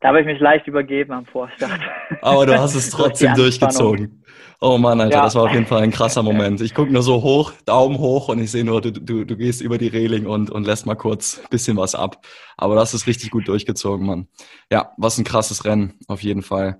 da 0.00 0.08
habe 0.08 0.20
ich 0.20 0.26
mich 0.26 0.40
leicht 0.40 0.66
übergeben 0.66 1.12
am 1.12 1.26
Vorstart. 1.26 1.80
Aber 2.20 2.46
du 2.46 2.58
hast 2.58 2.74
es 2.74 2.90
trotzdem 2.90 3.34
durchgezogen. 3.34 4.24
Oh 4.62 4.76
Mann, 4.76 5.00
Alter, 5.00 5.16
ja. 5.16 5.22
das 5.22 5.34
war 5.34 5.44
auf 5.44 5.54
jeden 5.54 5.64
Fall 5.64 5.82
ein 5.82 5.90
krasser 5.90 6.22
Moment. 6.24 6.60
Ich 6.60 6.74
gucke 6.74 6.92
nur 6.92 7.02
so 7.02 7.22
hoch, 7.22 7.52
Daumen 7.64 7.98
hoch 7.98 8.28
und 8.28 8.40
ich 8.40 8.50
sehe 8.50 8.64
nur, 8.64 8.82
du, 8.82 8.92
du, 8.92 9.24
du 9.24 9.36
gehst 9.36 9.62
über 9.62 9.78
die 9.78 9.88
Reling 9.88 10.26
und, 10.26 10.50
und 10.50 10.66
lässt 10.66 10.84
mal 10.84 10.96
kurz 10.96 11.42
bisschen 11.48 11.78
was 11.78 11.94
ab. 11.94 12.26
Aber 12.58 12.74
das 12.74 12.92
ist 12.92 13.06
richtig 13.06 13.30
gut 13.30 13.48
durchgezogen, 13.48 14.06
Mann. 14.06 14.28
Ja, 14.70 14.92
was 14.98 15.16
ein 15.16 15.24
krasses 15.24 15.64
Rennen, 15.64 15.94
auf 16.08 16.22
jeden 16.22 16.42
Fall. 16.42 16.78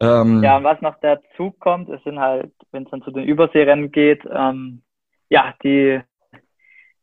Ähm, 0.00 0.42
ja, 0.42 0.56
und 0.56 0.64
was 0.64 0.80
noch 0.80 0.96
dazu 1.00 1.50
kommt, 1.58 1.88
es 1.88 2.02
sind 2.04 2.18
halt, 2.18 2.52
wenn 2.70 2.84
es 2.84 2.90
dann 2.90 3.02
zu 3.02 3.10
den 3.10 3.24
Überseerennen 3.24 3.90
geht, 3.90 4.22
ähm, 4.30 4.82
ja, 5.28 5.54
die, 5.62 6.00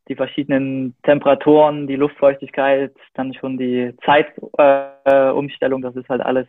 die 0.07 0.15
verschiedenen 0.15 0.95
Temperaturen, 1.03 1.87
die 1.87 1.97
Luftfeuchtigkeit, 1.97 2.93
dann 3.13 3.33
schon 3.33 3.57
die 3.57 3.93
Zeitumstellung, 4.05 5.81
äh, 5.83 5.85
das 5.85 5.95
ist 5.95 6.09
halt 6.09 6.21
alles 6.21 6.47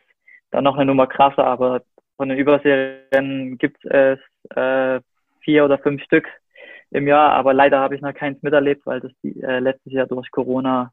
dann 0.50 0.64
noch 0.64 0.76
eine 0.76 0.86
Nummer 0.86 1.06
krasser, 1.06 1.44
aber 1.44 1.82
von 2.16 2.28
den 2.28 2.38
Überseerennen 2.38 3.58
gibt 3.58 3.84
es 3.84 4.18
äh, 4.54 5.00
vier 5.40 5.64
oder 5.64 5.78
fünf 5.78 6.02
Stück 6.02 6.28
im 6.90 7.08
Jahr, 7.08 7.32
aber 7.32 7.52
leider 7.52 7.80
habe 7.80 7.94
ich 7.94 8.00
noch 8.00 8.14
keins 8.14 8.42
miterlebt, 8.42 8.86
weil 8.86 9.00
das 9.00 9.12
die, 9.22 9.40
äh, 9.42 9.58
letztes 9.58 9.92
Jahr 9.92 10.06
durch 10.06 10.30
Corona 10.30 10.92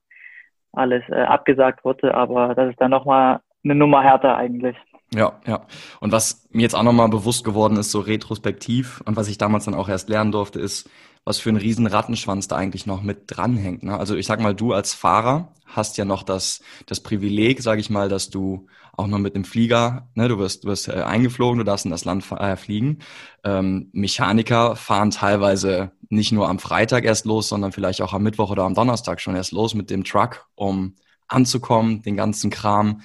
alles 0.71 1.03
äh, 1.09 1.21
abgesagt 1.21 1.85
wurde, 1.85 2.13
aber 2.13 2.55
das 2.55 2.71
ist 2.71 2.81
dann 2.81 2.91
nochmal 2.91 3.39
eine 3.63 3.75
Nummer 3.75 4.03
härter 4.03 4.35
eigentlich. 4.35 4.75
Ja, 5.13 5.39
ja. 5.45 5.65
Und 5.99 6.11
was 6.11 6.47
mir 6.51 6.63
jetzt 6.63 6.75
auch 6.75 6.83
nochmal 6.83 7.09
bewusst 7.09 7.43
geworden 7.43 7.77
ist, 7.77 7.91
so 7.91 7.99
retrospektiv 7.99 9.01
und 9.05 9.15
was 9.15 9.27
ich 9.27 9.37
damals 9.37 9.65
dann 9.65 9.75
auch 9.75 9.89
erst 9.89 10.09
lernen 10.09 10.31
durfte, 10.31 10.59
ist, 10.59 10.89
was 11.25 11.39
für 11.39 11.49
ein 11.49 11.57
riesen 11.57 11.87
Rattenschwanz 11.87 12.47
da 12.47 12.57
eigentlich 12.57 12.85
noch 12.85 13.01
mit 13.01 13.23
dranhängt. 13.27 13.83
Ne? 13.83 13.97
Also 13.97 14.15
ich 14.15 14.25
sag 14.25 14.41
mal, 14.41 14.53
du 14.53 14.73
als 14.73 14.93
Fahrer 14.93 15.53
hast 15.65 15.97
ja 15.97 16.05
noch 16.05 16.23
das, 16.23 16.61
das 16.85 16.99
Privileg, 16.99 17.61
sage 17.61 17.79
ich 17.79 17.89
mal, 17.89 18.09
dass 18.09 18.29
du 18.29 18.67
auch 18.95 19.07
noch 19.07 19.17
mit 19.17 19.35
dem 19.35 19.45
Flieger, 19.45 20.09
ne, 20.13 20.27
du 20.27 20.37
wirst, 20.37 20.63
du 20.63 20.67
wirst 20.67 20.87
äh, 20.87 21.01
eingeflogen, 21.01 21.57
du 21.57 21.63
darfst 21.63 21.85
in 21.85 21.91
das 21.91 22.05
Land 22.05 22.29
äh, 22.31 22.55
fliegen. 22.55 22.99
Ähm, 23.43 23.89
Mechaniker 23.91 24.75
fahren 24.75 25.09
teilweise 25.09 25.91
nicht 26.09 26.31
nur 26.31 26.47
am 26.47 26.59
Freitag 26.59 27.05
erst 27.05 27.25
los, 27.25 27.49
sondern 27.49 27.71
vielleicht 27.71 28.01
auch 28.01 28.13
am 28.13 28.21
Mittwoch 28.21 28.51
oder 28.51 28.63
am 28.63 28.75
Donnerstag 28.75 29.19
schon 29.19 29.35
erst 29.35 29.51
los 29.51 29.73
mit 29.73 29.89
dem 29.89 30.03
Truck, 30.03 30.45
um 30.55 30.95
anzukommen, 31.27 32.03
den 32.03 32.15
ganzen 32.17 32.51
Kram 32.51 33.01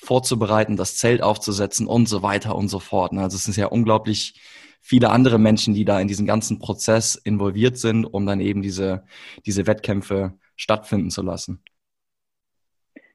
vorzubereiten, 0.00 0.76
das 0.76 0.96
Zelt 0.96 1.22
aufzusetzen 1.22 1.86
und 1.86 2.08
so 2.08 2.22
weiter 2.22 2.54
und 2.56 2.68
so 2.68 2.78
fort. 2.78 3.12
Ne? 3.12 3.22
Also 3.22 3.36
es 3.36 3.44
sind 3.44 3.56
ja 3.56 3.66
unglaublich 3.66 4.40
viele 4.80 5.10
andere 5.10 5.38
Menschen, 5.38 5.74
die 5.74 5.84
da 5.84 6.00
in 6.00 6.08
diesen 6.08 6.26
ganzen 6.26 6.58
Prozess 6.58 7.14
involviert 7.14 7.76
sind, 7.76 8.04
um 8.04 8.26
dann 8.26 8.40
eben 8.40 8.62
diese, 8.62 9.04
diese 9.44 9.66
Wettkämpfe 9.66 10.34
stattfinden 10.56 11.10
zu 11.10 11.22
lassen. 11.22 11.62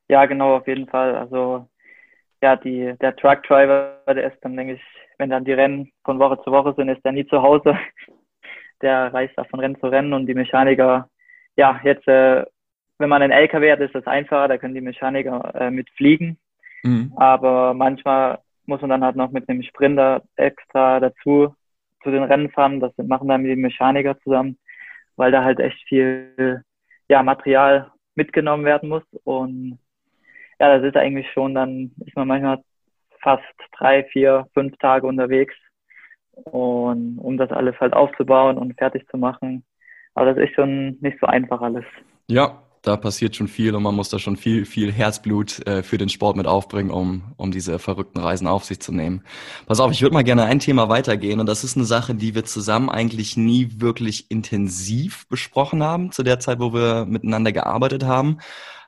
Ja, 0.09 0.25
genau, 0.25 0.57
auf 0.57 0.67
jeden 0.67 0.87
Fall. 0.87 1.15
Also 1.15 1.67
ja, 2.41 2.55
die, 2.55 2.93
der 3.01 3.15
Truckdriver, 3.15 4.01
der 4.07 4.31
ist 4.31 4.39
dann, 4.41 4.57
denke 4.57 4.73
ich, 4.73 4.81
wenn 5.17 5.29
dann 5.29 5.45
die 5.45 5.53
Rennen 5.53 5.91
von 6.03 6.19
Woche 6.19 6.41
zu 6.43 6.51
Woche 6.51 6.73
sind, 6.75 6.89
ist 6.89 7.03
der 7.05 7.13
nie 7.13 7.25
zu 7.25 7.41
Hause. 7.41 7.77
Der 8.81 9.13
reist 9.13 9.33
da 9.37 9.45
von 9.45 9.61
Rennen 9.61 9.79
zu 9.79 9.87
Rennen 9.87 10.11
und 10.11 10.25
die 10.25 10.33
Mechaniker, 10.33 11.09
ja, 11.55 11.79
jetzt, 11.85 12.05
äh, 12.05 12.43
wenn 12.97 13.07
man 13.07 13.21
einen 13.21 13.31
LKW 13.31 13.71
hat, 13.71 13.79
ist 13.79 13.95
das 13.95 14.05
einfacher, 14.07 14.49
da 14.49 14.57
können 14.57 14.75
die 14.75 14.81
Mechaniker 14.81 15.55
äh, 15.55 15.71
mitfliegen. 15.71 16.37
Mhm. 16.83 17.13
Aber 17.15 17.73
manchmal 17.73 18.39
muss 18.65 18.81
man 18.81 18.89
dann 18.89 19.03
halt 19.03 19.15
noch 19.15 19.31
mit 19.31 19.49
einem 19.49 19.63
Sprinter 19.63 20.23
extra 20.35 20.99
dazu 20.99 21.55
zu 22.03 22.11
den 22.11 22.23
Rennen 22.23 22.49
fahren. 22.51 22.79
Das 22.79 22.91
machen 22.97 23.27
dann 23.27 23.43
die 23.43 23.55
Mechaniker 23.55 24.19
zusammen, 24.19 24.57
weil 25.15 25.31
da 25.31 25.43
halt 25.43 25.59
echt 25.59 25.81
viel 25.87 26.63
ja, 27.09 27.23
Material 27.23 27.91
mitgenommen 28.15 28.65
werden 28.65 28.89
muss. 28.89 29.03
Und 29.23 29.79
ja, 30.59 30.77
das 30.77 30.83
ist 30.87 30.97
eigentlich 30.97 31.29
schon, 31.31 31.55
dann 31.55 31.91
ist 32.05 32.15
man 32.15 32.27
manchmal 32.27 32.63
fast 33.21 33.43
drei, 33.77 34.03
vier, 34.05 34.47
fünf 34.53 34.77
Tage 34.77 35.07
unterwegs. 35.07 35.55
und 36.45 37.19
um 37.19 37.37
das 37.37 37.51
alles 37.51 37.79
halt 37.79 37.93
aufzubauen 37.93 38.57
und 38.57 38.77
fertig 38.77 39.07
zu 39.09 39.17
machen. 39.17 39.63
Aber 40.15 40.33
das 40.33 40.37
ist 40.43 40.55
schon 40.55 40.97
nicht 40.99 41.19
so 41.19 41.27
einfach 41.27 41.61
alles. 41.61 41.85
Ja, 42.27 42.63
da 42.83 42.97
passiert 42.97 43.35
schon 43.35 43.47
viel 43.47 43.73
und 43.75 43.81
man 43.81 43.95
muss 43.95 44.09
da 44.09 44.19
schon 44.19 44.35
viel, 44.35 44.65
viel 44.65 44.91
Herzblut 44.91 45.65
äh, 45.65 45.83
für 45.83 45.97
den 45.97 46.09
Sport 46.09 46.35
mit 46.35 46.45
aufbringen, 46.45 46.91
um, 46.91 47.33
um 47.37 47.49
diese 47.49 47.79
verrückten 47.79 48.19
Reisen 48.19 48.45
auf 48.45 48.65
sich 48.65 48.81
zu 48.81 48.91
nehmen. 48.91 49.23
Pass 49.65 49.79
auf, 49.79 49.91
ich 49.93 50.01
würde 50.01 50.13
mal 50.13 50.23
gerne 50.23 50.43
ein 50.43 50.59
Thema 50.59 50.89
weitergehen 50.89 51.39
und 51.39 51.45
das 51.45 51.63
ist 51.63 51.77
eine 51.77 51.85
Sache, 51.85 52.13
die 52.13 52.35
wir 52.35 52.43
zusammen 52.43 52.89
eigentlich 52.89 53.37
nie 53.37 53.79
wirklich 53.79 54.29
intensiv 54.29 55.25
besprochen 55.29 55.81
haben, 55.81 56.11
zu 56.11 56.23
der 56.23 56.39
Zeit, 56.41 56.59
wo 56.59 56.73
wir 56.73 57.05
miteinander 57.05 57.53
gearbeitet 57.53 58.03
haben. 58.03 58.39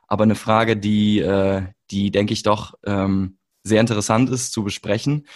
Aber 0.06 0.24
eine 0.24 0.34
Frage, 0.34 0.76
die, 0.76 1.20
äh, 1.20 1.62
die 1.90 2.10
denke 2.10 2.34
ich 2.34 2.42
doch 2.42 2.74
ähm, 2.84 3.38
sehr 3.62 3.80
interessant 3.80 4.28
ist 4.28 4.52
zu 4.52 4.62
besprechen. 4.62 5.26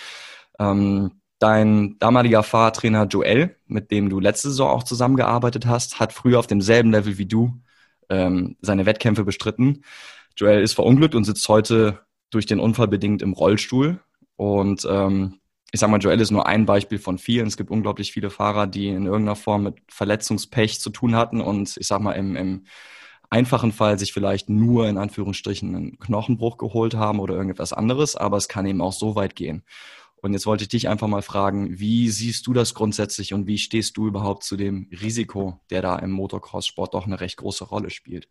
Ähm, 0.58 1.12
Dein 1.42 1.98
damaliger 1.98 2.42
Fahrtrainer 2.42 3.06
Joel, 3.06 3.56
mit 3.66 3.90
dem 3.90 4.10
du 4.10 4.20
letzte 4.20 4.50
Saison 4.50 4.68
auch 4.68 4.82
zusammengearbeitet 4.82 5.64
hast, 5.64 5.98
hat 5.98 6.12
früher 6.12 6.38
auf 6.38 6.46
demselben 6.46 6.90
Level 6.90 7.16
wie 7.16 7.24
du 7.24 7.62
ähm, 8.10 8.56
seine 8.60 8.86
Wettkämpfe 8.86 9.24
bestritten. 9.24 9.84
Joel 10.36 10.62
ist 10.62 10.74
verunglückt 10.74 11.14
und 11.14 11.24
sitzt 11.24 11.48
heute 11.48 12.00
durch 12.30 12.46
den 12.46 12.60
Unfall 12.60 12.88
bedingt 12.88 13.22
im 13.22 13.32
Rollstuhl. 13.32 14.00
Und 14.36 14.86
ähm, 14.88 15.40
ich 15.72 15.80
sage 15.80 15.92
mal, 15.92 16.00
Joel 16.00 16.20
ist 16.20 16.30
nur 16.30 16.46
ein 16.46 16.66
Beispiel 16.66 16.98
von 16.98 17.18
vielen. 17.18 17.46
Es 17.46 17.56
gibt 17.56 17.70
unglaublich 17.70 18.12
viele 18.12 18.30
Fahrer, 18.30 18.66
die 18.66 18.88
in 18.88 19.06
irgendeiner 19.06 19.36
Form 19.36 19.64
mit 19.64 19.76
Verletzungspech 19.88 20.80
zu 20.80 20.90
tun 20.90 21.14
hatten 21.14 21.40
und 21.40 21.76
ich 21.76 21.86
sage 21.86 22.02
mal 22.02 22.12
im, 22.12 22.36
im 22.36 22.64
einfachen 23.30 23.72
Fall 23.72 23.98
sich 23.98 24.12
vielleicht 24.12 24.50
nur 24.50 24.88
in 24.88 24.98
Anführungsstrichen 24.98 25.74
einen 25.74 25.98
Knochenbruch 25.98 26.58
geholt 26.58 26.94
haben 26.94 27.20
oder 27.20 27.34
irgendetwas 27.34 27.72
anderes, 27.72 28.16
aber 28.16 28.36
es 28.36 28.48
kann 28.48 28.66
eben 28.66 28.80
auch 28.80 28.92
so 28.92 29.14
weit 29.14 29.36
gehen. 29.36 29.62
Und 30.22 30.32
jetzt 30.32 30.46
wollte 30.46 30.64
ich 30.64 30.68
dich 30.68 30.88
einfach 30.88 31.06
mal 31.06 31.22
fragen, 31.22 31.78
wie 31.78 32.08
siehst 32.08 32.46
du 32.46 32.52
das 32.52 32.74
grundsätzlich 32.74 33.32
und 33.32 33.46
wie 33.46 33.58
stehst 33.58 33.96
du 33.96 34.06
überhaupt 34.06 34.42
zu 34.42 34.56
dem 34.56 34.88
Risiko, 34.90 35.60
der 35.70 35.80
da 35.80 35.98
im 35.98 36.10
Motocross-Sport 36.10 36.94
doch 36.94 37.06
eine 37.06 37.20
recht 37.20 37.38
große 37.38 37.64
Rolle 37.64 37.90
spielt? 37.90 38.28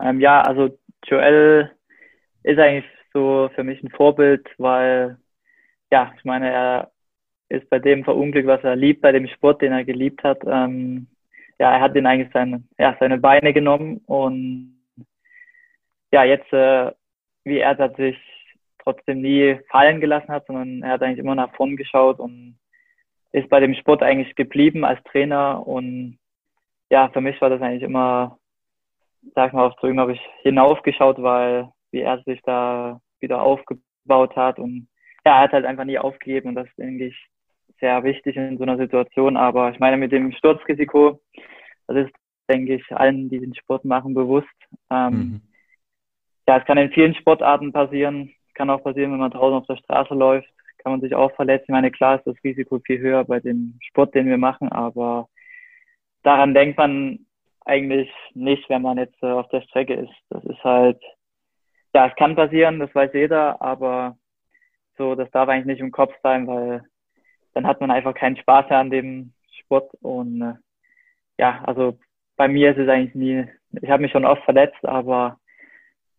Ähm, 0.00 0.20
ja, 0.20 0.42
also 0.42 0.78
Joel 1.06 1.70
ist 2.42 2.58
eigentlich 2.58 2.84
so 3.12 3.50
für 3.54 3.64
mich 3.64 3.82
ein 3.82 3.90
Vorbild, 3.90 4.46
weil, 4.58 5.16
ja, 5.90 6.12
ich 6.18 6.24
meine, 6.24 6.50
er 6.50 6.92
ist 7.48 7.70
bei 7.70 7.78
dem 7.78 8.04
verunglückt, 8.04 8.46
was 8.46 8.62
er 8.64 8.76
liebt, 8.76 9.00
bei 9.00 9.12
dem 9.12 9.28
Sport, 9.28 9.62
den 9.62 9.72
er 9.72 9.84
geliebt 9.84 10.22
hat. 10.22 10.42
Ähm, 10.46 11.06
ja, 11.58 11.72
er 11.72 11.80
hat 11.80 11.96
ihn 11.96 12.06
eigentlich 12.06 12.32
seine, 12.32 12.64
ja, 12.78 12.96
seine 13.00 13.18
Beine 13.18 13.52
genommen 13.54 13.98
und 14.06 14.74
ja, 16.12 16.24
jetzt, 16.24 16.52
äh, 16.52 16.92
wie 17.44 17.58
er 17.58 17.76
sich 17.96 18.18
trotzdem 18.84 19.20
nie 19.20 19.58
fallen 19.70 20.00
gelassen 20.00 20.28
hat, 20.28 20.46
sondern 20.46 20.82
er 20.82 20.92
hat 20.92 21.02
eigentlich 21.02 21.18
immer 21.18 21.34
nach 21.34 21.54
vorn 21.56 21.76
geschaut 21.76 22.20
und 22.20 22.58
ist 23.32 23.48
bei 23.48 23.58
dem 23.60 23.74
Sport 23.74 24.02
eigentlich 24.02 24.36
geblieben 24.36 24.84
als 24.84 25.02
Trainer. 25.04 25.66
Und 25.66 26.18
ja, 26.90 27.08
für 27.08 27.20
mich 27.20 27.40
war 27.40 27.50
das 27.50 27.60
eigentlich 27.60 27.82
immer, 27.82 28.38
sag 29.34 29.48
ich 29.48 29.52
mal, 29.54 29.66
auf 29.66 29.76
drüben 29.76 29.98
habe 29.98 30.12
ich 30.12 30.20
hinaufgeschaut, 30.42 31.20
weil 31.20 31.70
wie 31.90 32.00
er 32.00 32.22
sich 32.22 32.40
da 32.42 33.00
wieder 33.20 33.42
aufgebaut 33.42 34.36
hat 34.36 34.58
und 34.58 34.88
ja, 35.24 35.36
er 35.36 35.40
hat 35.42 35.52
halt 35.52 35.64
einfach 35.64 35.84
nie 35.84 35.98
aufgegeben 35.98 36.48
und 36.48 36.54
das 36.56 36.66
ist, 36.66 36.78
denke 36.78 37.06
ich, 37.06 37.28
sehr 37.80 38.02
wichtig 38.04 38.36
in 38.36 38.58
so 38.58 38.64
einer 38.64 38.76
Situation. 38.76 39.36
Aber 39.36 39.70
ich 39.70 39.78
meine, 39.78 39.96
mit 39.96 40.12
dem 40.12 40.32
Sturzrisiko, 40.32 41.20
das 41.86 42.06
ist, 42.06 42.14
denke 42.48 42.74
ich, 42.74 42.84
allen, 42.90 43.30
die 43.30 43.40
den 43.40 43.54
Sport 43.54 43.84
machen, 43.84 44.14
bewusst. 44.14 44.48
Ähm, 44.90 45.12
mhm. 45.12 45.40
Ja, 46.46 46.58
es 46.58 46.64
kann 46.66 46.76
in 46.76 46.90
vielen 46.90 47.14
Sportarten 47.14 47.72
passieren 47.72 48.34
kann 48.54 48.70
auch 48.70 48.82
passieren, 48.82 49.12
wenn 49.12 49.20
man 49.20 49.30
draußen 49.30 49.58
auf 49.58 49.66
der 49.66 49.76
Straße 49.76 50.14
läuft, 50.14 50.48
kann 50.78 50.92
man 50.92 51.00
sich 51.00 51.14
auch 51.14 51.32
verletzen. 51.32 51.64
Ich 51.68 51.72
meine, 51.72 51.90
klar 51.90 52.16
ist 52.16 52.26
das 52.26 52.36
Risiko 52.44 52.78
viel 52.80 52.98
höher 52.98 53.24
bei 53.24 53.40
dem 53.40 53.78
Sport, 53.82 54.14
den 54.14 54.26
wir 54.26 54.38
machen, 54.38 54.70
aber 54.70 55.28
daran 56.22 56.54
denkt 56.54 56.78
man 56.78 57.26
eigentlich 57.64 58.10
nicht, 58.34 58.68
wenn 58.68 58.82
man 58.82 58.98
jetzt 58.98 59.22
äh, 59.22 59.26
auf 59.26 59.48
der 59.48 59.62
Strecke 59.62 59.94
ist. 59.94 60.12
Das 60.30 60.44
ist 60.44 60.62
halt, 60.62 61.02
ja, 61.94 62.08
es 62.08 62.16
kann 62.16 62.36
passieren, 62.36 62.78
das 62.78 62.94
weiß 62.94 63.10
jeder, 63.14 63.60
aber 63.62 64.16
so, 64.98 65.14
das 65.14 65.30
darf 65.30 65.48
eigentlich 65.48 65.66
nicht 65.66 65.80
im 65.80 65.90
Kopf 65.92 66.14
sein, 66.22 66.46
weil 66.46 66.84
dann 67.54 67.66
hat 67.66 67.80
man 67.80 67.90
einfach 67.90 68.14
keinen 68.14 68.36
Spaß 68.36 68.68
mehr 68.68 68.78
an 68.78 68.90
dem 68.90 69.32
Sport 69.60 69.94
und 70.02 70.42
äh, 70.42 70.54
ja, 71.38 71.62
also 71.64 71.98
bei 72.36 72.48
mir 72.48 72.72
ist 72.72 72.78
es 72.78 72.88
eigentlich 72.88 73.14
nie, 73.14 73.46
ich 73.80 73.90
habe 73.90 74.02
mich 74.02 74.12
schon 74.12 74.24
oft 74.24 74.42
verletzt, 74.44 74.84
aber 74.84 75.38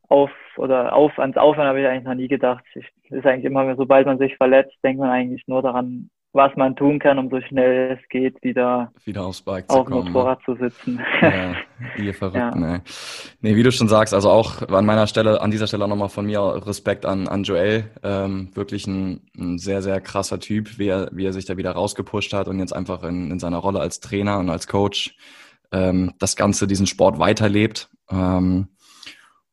auf 0.09 0.31
oder 0.57 0.93
auf 0.93 1.17
ans 1.19 1.37
Aufhören 1.37 1.67
habe 1.67 1.81
ich 1.81 1.87
eigentlich 1.87 2.05
noch 2.05 2.15
nie 2.15 2.27
gedacht. 2.27 2.63
Ich, 2.75 2.85
ist 3.11 3.25
eigentlich 3.25 3.45
immer, 3.45 3.75
sobald 3.75 4.05
man 4.05 4.17
sich 4.17 4.35
verletzt, 4.37 4.75
denkt 4.83 4.99
man 4.99 5.09
eigentlich 5.09 5.43
nur 5.47 5.61
daran, 5.61 6.09
was 6.35 6.53
man 6.57 6.75
tun 6.75 6.99
kann, 6.99 7.17
um 7.17 7.29
so 7.29 7.39
schnell 7.39 7.97
es 7.97 8.09
geht, 8.09 8.43
wieder, 8.43 8.91
wieder 9.05 9.25
aufs 9.25 9.41
Bike 9.41 9.69
auf 9.69 9.87
dem 9.87 9.95
ne? 9.95 10.03
Motorrad 10.03 10.39
zu 10.43 10.55
sitzen. 10.55 11.01
Ja, 11.21 11.55
ihr 11.97 12.13
Verrückten, 12.13 12.61
ja. 12.61 12.75
ey. 12.75 12.81
Nee, 13.39 13.55
wie 13.55 13.63
du 13.63 13.71
schon 13.71 13.87
sagst, 13.87 14.13
also 14.13 14.29
auch 14.29 14.61
an 14.67 14.85
meiner 14.85 15.07
Stelle, 15.07 15.41
an 15.41 15.49
dieser 15.49 15.67
Stelle 15.67 15.85
auch 15.85 15.89
nochmal 15.89 16.09
von 16.09 16.25
mir 16.25 16.41
Respekt 16.67 17.05
an, 17.05 17.29
an 17.29 17.43
Joel. 17.43 17.85
Ähm, 18.03 18.49
wirklich 18.53 18.85
ein, 18.85 19.21
ein 19.37 19.57
sehr, 19.59 19.81
sehr 19.81 20.01
krasser 20.01 20.39
Typ, 20.39 20.77
wie 20.77 20.89
er, 20.89 21.09
wie 21.13 21.25
er 21.25 21.33
sich 21.33 21.45
da 21.45 21.55
wieder 21.55 21.71
rausgepusht 21.71 22.33
hat 22.33 22.49
und 22.49 22.59
jetzt 22.59 22.75
einfach 22.75 23.03
in, 23.03 23.31
in 23.31 23.39
seiner 23.39 23.57
Rolle 23.57 23.79
als 23.79 24.01
Trainer 24.01 24.37
und 24.37 24.49
als 24.49 24.67
Coach 24.67 25.15
ähm, 25.71 26.13
das 26.19 26.35
Ganze, 26.35 26.67
diesen 26.67 26.85
Sport 26.85 27.17
weiterlebt. 27.17 27.89
Ähm, 28.11 28.67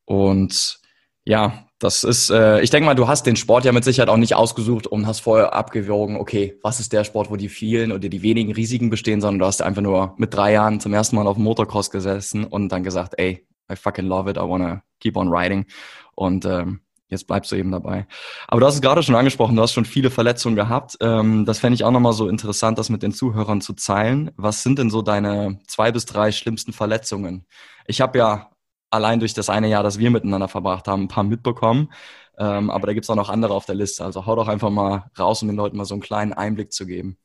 und 0.05 0.81
ja, 1.25 1.67
das 1.79 2.05
ist, 2.05 2.31
äh, 2.31 2.61
ich 2.63 2.71
denke 2.71 2.87
mal, 2.87 2.95
du 2.95 3.09
hast 3.09 3.27
den 3.27 3.37
Sport 3.37 3.65
ja 3.65 3.73
mit 3.73 3.85
Sicherheit 3.85 4.09
auch 4.09 4.17
nicht 4.17 4.35
ausgesucht 4.35 4.87
und 4.87 5.07
hast 5.07 5.21
vorher 5.21 5.53
abgewogen, 5.53 6.17
okay, 6.17 6.59
was 6.63 6.81
ist 6.81 6.93
der 6.93 7.05
Sport, 7.05 7.31
wo 7.31 7.37
die 7.37 7.49
vielen 7.49 7.93
oder 7.93 8.09
die 8.09 8.23
wenigen 8.23 8.53
Risiken 8.53 8.91
bestehen, 8.91 9.21
sondern 9.21 9.41
du 9.41 9.47
hast 9.47 9.63
einfach 9.63 9.83
nur 9.83 10.15
mit 10.17 10.35
drei 10.35 10.53
Jahren 10.53 10.81
zum 10.81 10.95
ersten 10.95 11.17
Mal 11.17 11.27
auf 11.27 11.37
dem 11.37 11.45
Motocross 11.45 11.91
gesessen 11.91 12.45
und 12.45 12.71
dann 12.71 12.85
gesagt, 12.85 13.15
ey, 13.19 13.47
I 13.71 13.77
fucking 13.77 14.07
love 14.07 14.31
it, 14.31 14.37
I 14.37 14.41
wanna 14.41 14.83
keep 15.01 15.17
on 15.17 15.29
riding. 15.29 15.67
Und 16.15 16.45
ähm, 16.45 16.81
jetzt 17.09 17.27
bleibst 17.27 17.51
du 17.53 17.57
eben 17.57 17.71
dabei. 17.71 18.07
Aber 18.49 18.61
du 18.61 18.67
hast 18.67 18.77
es 18.77 18.81
gerade 18.81 19.03
schon 19.03 19.15
angesprochen, 19.15 19.57
du 19.57 19.63
hast 19.63 19.73
schon 19.73 19.85
viele 19.85 20.11
Verletzungen 20.11 20.57
gehabt. 20.57 20.97
Ähm, 21.01 21.45
das 21.45 21.59
fände 21.59 21.75
ich 21.75 21.85
auch 21.85 21.91
nochmal 21.91 22.13
so 22.13 22.29
interessant, 22.29 22.79
das 22.79 22.91
mit 22.91 23.03
den 23.03 23.13
Zuhörern 23.13 23.61
zu 23.61 23.73
teilen. 23.75 24.31
Was 24.37 24.63
sind 24.63 24.79
denn 24.79 24.91
so 24.91 25.03
deine 25.03 25.61
zwei 25.67 25.93
bis 25.93 26.05
drei 26.05 26.33
schlimmsten 26.33 26.73
Verletzungen? 26.73 27.47
Ich 27.87 28.01
habe 28.01 28.19
ja 28.19 28.51
allein 28.93 29.21
durch 29.21 29.35
das 29.35 29.51
eine 29.51 29.69
Jahr, 29.69 29.83
das 29.83 29.99
wir 29.99 30.11
miteinander 30.11 30.49
verbracht 30.49 30.87
haben, 30.89 31.03
ein 31.03 31.09
paar 31.09 31.25
mitbekommen. 31.25 31.93
Ähm, 32.39 32.71
aber 32.71 32.87
da 32.87 32.93
gibt 32.93 33.05
es 33.05 33.11
auch 33.11 33.17
noch 33.17 33.31
andere 33.31 33.55
auf 33.55 33.67
der 33.67 33.75
Liste. 33.75 34.05
Also 34.05 34.27
hau 34.27 34.37
doch 34.37 34.49
einfach 34.49 34.71
mal 34.71 35.11
raus, 35.19 35.43
um 35.43 35.49
den 35.49 35.57
Leuten 35.57 35.77
mal 35.77 35.85
so 35.85 35.95
einen 35.95 36.03
kleinen 36.03 36.33
Einblick 36.33 36.73
zu 36.73 36.87
geben. 36.87 37.17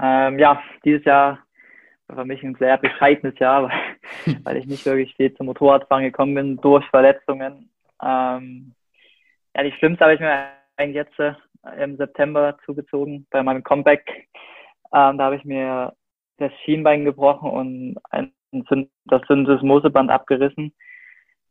Ähm, 0.00 0.38
ja, 0.38 0.62
dieses 0.84 1.04
Jahr 1.04 1.38
war 2.08 2.16
für 2.16 2.24
mich 2.24 2.42
ein 2.42 2.56
sehr 2.58 2.76
bescheidenes 2.78 3.38
Jahr, 3.38 3.64
weil, 4.24 4.44
weil 4.44 4.56
ich 4.58 4.66
nicht 4.66 4.84
wirklich 4.86 5.14
viel 5.16 5.34
zum 5.34 5.46
Motorradfahren 5.46 6.04
gekommen 6.04 6.34
bin 6.34 6.56
durch 6.58 6.84
Verletzungen. 6.90 7.70
Ähm, 8.02 8.74
ja, 9.56 9.62
die 9.62 9.72
schlimmste 9.72 10.04
habe 10.04 10.14
ich 10.14 10.20
mir 10.20 10.48
eigentlich 10.76 10.96
jetzt 10.96 11.18
äh, 11.18 11.34
im 11.82 11.96
September 11.96 12.56
zugezogen 12.64 13.26
bei 13.30 13.42
meinem 13.42 13.64
Comeback. 13.64 14.28
Ähm, 14.94 15.18
da 15.18 15.24
habe 15.24 15.36
ich 15.36 15.44
mir 15.44 15.94
das 16.38 16.52
Schienbein 16.64 17.04
gebrochen 17.04 17.50
und 17.50 17.98
ein 18.10 18.32
das 18.50 19.22
Syndesmoseband 19.28 20.10
abgerissen. 20.10 20.72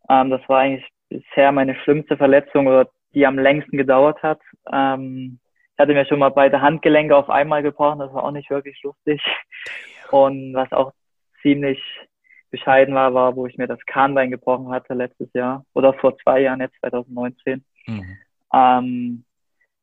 Ähm, 0.10 0.30
das 0.30 0.42
war 0.48 0.60
eigentlich 0.60 0.88
bisher 1.10 1.52
meine 1.52 1.76
schlimmste 1.76 2.18
Verletzung 2.18 2.68
oder 2.68 2.90
die 3.14 3.26
am 3.26 3.40
längsten 3.40 3.78
gedauert 3.78 4.22
hat. 4.24 4.42
Ähm, 4.72 5.40
ich 5.74 5.80
hatte 5.80 5.94
mir 5.94 6.06
schon 6.06 6.20
mal 6.20 6.30
beide 6.30 6.62
Handgelenke 6.62 7.16
auf 7.16 7.30
einmal 7.30 7.62
gebrochen, 7.62 8.00
das 8.00 8.14
war 8.14 8.24
auch 8.24 8.32
nicht 8.32 8.50
wirklich 8.50 8.82
lustig. 8.84 9.22
Und 10.12 10.54
was 10.54 10.72
auch 10.72 10.94
ziemlich 11.42 11.82
bescheiden 12.50 12.96
war, 12.96 13.14
war, 13.14 13.36
wo 13.36 13.46
ich 13.46 13.58
mir 13.58 13.68
das 13.68 13.80
Kahnbein 13.86 14.32
gebrochen 14.32 14.70
hatte 14.72 14.94
letztes 14.94 15.32
Jahr 15.34 15.66
oder 15.74 15.94
vor 15.94 16.18
zwei 16.20 16.42
Jahren, 16.42 16.62
jetzt 16.62 16.80
2019. 16.80 17.66
Mhm. 17.88 18.18
Ähm, 18.54 19.26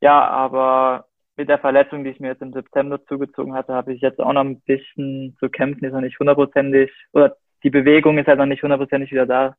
ja, 0.00 0.26
aber 0.26 1.06
mit 1.36 1.48
der 1.48 1.58
Verletzung, 1.58 2.04
die 2.04 2.10
ich 2.10 2.20
mir 2.20 2.28
jetzt 2.28 2.42
im 2.42 2.52
September 2.52 3.04
zugezogen 3.06 3.54
hatte, 3.54 3.72
habe 3.72 3.92
ich 3.92 4.00
jetzt 4.00 4.20
auch 4.20 4.32
noch 4.32 4.42
ein 4.42 4.60
bisschen 4.60 5.36
zu 5.40 5.48
kämpfen, 5.48 5.84
ist 5.84 5.92
noch 5.92 6.00
nicht 6.00 6.18
hundertprozentig, 6.18 6.90
oder 7.12 7.36
die 7.62 7.70
Bewegung 7.70 8.18
ist 8.18 8.26
halt 8.26 8.38
noch 8.38 8.46
nicht 8.46 8.62
hundertprozentig 8.62 9.10
wieder 9.12 9.26
da. 9.26 9.56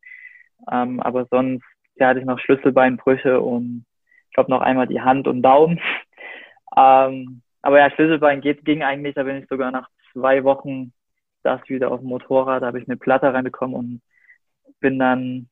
Ähm, 0.71 0.99
aber 0.99 1.25
sonst 1.25 1.65
ja, 1.95 2.07
hatte 2.07 2.19
ich 2.19 2.25
noch 2.25 2.39
Schlüsselbeinbrüche 2.39 3.39
und 3.39 3.85
ich 4.29 4.35
glaube 4.35 4.51
noch 4.51 4.61
einmal 4.61 4.87
die 4.87 5.01
Hand 5.01 5.27
und 5.27 5.41
Daumen. 5.41 5.79
ähm, 6.77 7.41
aber 7.61 7.79
ja, 7.79 7.89
Schlüsselbein 7.91 8.41
geht, 8.41 8.65
ging 8.65 8.83
eigentlich, 8.83 9.15
da 9.15 9.23
bin 9.23 9.37
ich 9.37 9.47
sogar 9.47 9.71
nach 9.71 9.89
zwei 10.11 10.43
Wochen 10.43 10.93
das 11.43 11.61
wieder 11.69 11.91
auf 11.91 11.99
dem 11.99 12.09
Motorrad, 12.09 12.61
da 12.61 12.67
habe 12.67 12.79
ich 12.79 12.87
eine 12.87 12.97
Platte 12.97 13.33
reinbekommen 13.33 13.75
und 13.75 14.01
bin 14.79 14.99
dann 14.99 15.49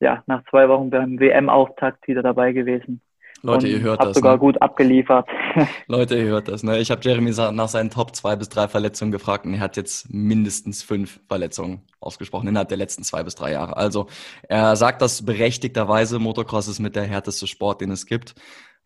ja 0.00 0.22
nach 0.26 0.44
zwei 0.50 0.68
Wochen 0.68 0.90
beim 0.90 1.18
WM-Auftakt 1.18 2.06
wieder 2.06 2.22
dabei 2.22 2.52
gewesen. 2.52 3.00
Leute, 3.42 3.68
ihr 3.68 3.80
hört 3.80 4.02
das. 4.02 4.16
sogar 4.16 4.34
ne? 4.34 4.38
gut 4.38 4.60
abgeliefert. 4.62 5.28
Leute, 5.86 6.16
ihr 6.16 6.24
hört 6.24 6.48
das. 6.48 6.62
Ne? 6.62 6.78
Ich 6.78 6.90
habe 6.90 7.00
Jeremy 7.04 7.30
nach 7.52 7.68
seinen 7.68 7.90
Top 7.90 8.16
zwei 8.16 8.34
bis 8.36 8.48
drei 8.48 8.66
Verletzungen 8.68 9.12
gefragt 9.12 9.44
und 9.44 9.54
er 9.54 9.60
hat 9.60 9.76
jetzt 9.76 10.12
mindestens 10.12 10.82
fünf 10.82 11.20
Verletzungen 11.28 11.82
ausgesprochen 12.00 12.48
innerhalb 12.48 12.68
der 12.68 12.78
letzten 12.78 13.02
zwei 13.04 13.22
bis 13.22 13.34
drei 13.34 13.52
Jahre. 13.52 13.76
Also 13.76 14.06
er 14.48 14.76
sagt 14.76 15.02
das 15.02 15.24
berechtigterweise, 15.24 16.18
Motocross 16.18 16.68
ist 16.68 16.80
mit 16.80 16.96
der 16.96 17.04
härteste 17.04 17.46
Sport, 17.46 17.80
den 17.80 17.90
es 17.90 18.06
gibt. 18.06 18.34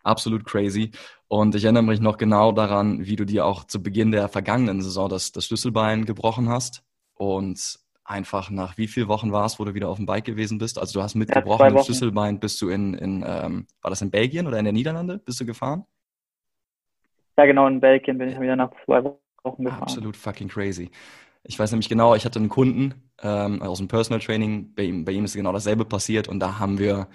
absolut 0.02 0.45
crazy. 0.45 0.90
Und 1.28 1.54
ich 1.54 1.64
erinnere 1.64 1.85
mich 1.85 2.00
noch 2.00 2.16
genau 2.16 2.52
daran, 2.52 3.07
wie 3.07 3.16
du 3.16 3.25
dir 3.25 3.47
auch 3.47 3.64
zu 3.64 3.83
Beginn 3.83 4.11
der 4.11 4.28
vergangenen 4.28 4.83
Saison 4.83 5.09
das, 5.09 5.33
das 5.33 5.47
Schlüsselbein 5.47 6.04
gebrochen 6.04 6.49
hast. 6.49 6.83
Und 7.14 7.78
einfach 8.11 8.50
nach 8.50 8.76
wie 8.76 8.88
vielen 8.88 9.09
Wochen 9.09 9.33
war 9.33 9.47
es, 9.47 9.59
wo 9.59 9.64
du 9.64 9.75
wieder 9.75 9.88
auf 9.88 9.97
dem 9.97 10.07
Bike 10.07 10.25
gewesen 10.25 10.59
bist? 10.59 10.79
Also 10.79 10.99
du 10.99 11.02
hast 11.02 11.14
mit 11.14 11.31
ja, 11.31 11.37
gebrochenem 11.37 11.83
Schlüsselbein, 11.83 12.40
bist 12.40 12.61
du 12.61 12.69
in, 12.69 12.95
in 12.95 13.25
ähm, 13.26 13.67
war 13.81 13.90
das 13.90 14.02
in 14.02 14.11
Belgien 14.11 14.47
oder 14.47 14.59
in 14.59 14.64
der 14.64 14.73
Niederlande? 14.73 15.19
Bist 15.19 15.40
du 15.40 15.47
gefahren? 15.47 15.85
Ja, 17.38 17.47
genau, 17.47 17.67
in 17.67 17.81
Belgien 17.81 18.19
bin 18.19 18.29
ich 18.29 18.40
wieder 18.40 18.57
nach 18.57 18.71
zwei 18.85 19.02
Wochen 19.05 19.64
gefahren. 19.64 19.83
Absolut 19.83 20.17
fucking 20.17 20.49
crazy. 20.49 20.90
Ich 21.45 21.59
weiß 21.59 21.71
nämlich 21.71 21.88
genau, 21.88 22.14
ich 22.14 22.25
hatte 22.26 22.38
einen 22.38 22.50
Kunden 22.50 22.95
ähm, 23.23 23.62
aus 23.62 23.79
dem 23.79 23.88
Personal 23.88 24.21
Training, 24.21 24.75
bei 24.75 24.83
ihm, 24.83 25.05
bei 25.05 25.12
ihm 25.12 25.25
ist 25.25 25.35
genau 25.35 25.52
dasselbe 25.52 25.85
passiert 25.85 26.29
und 26.29 26.40
da 26.40 26.59
haben 26.59 26.79
wir 26.79 27.09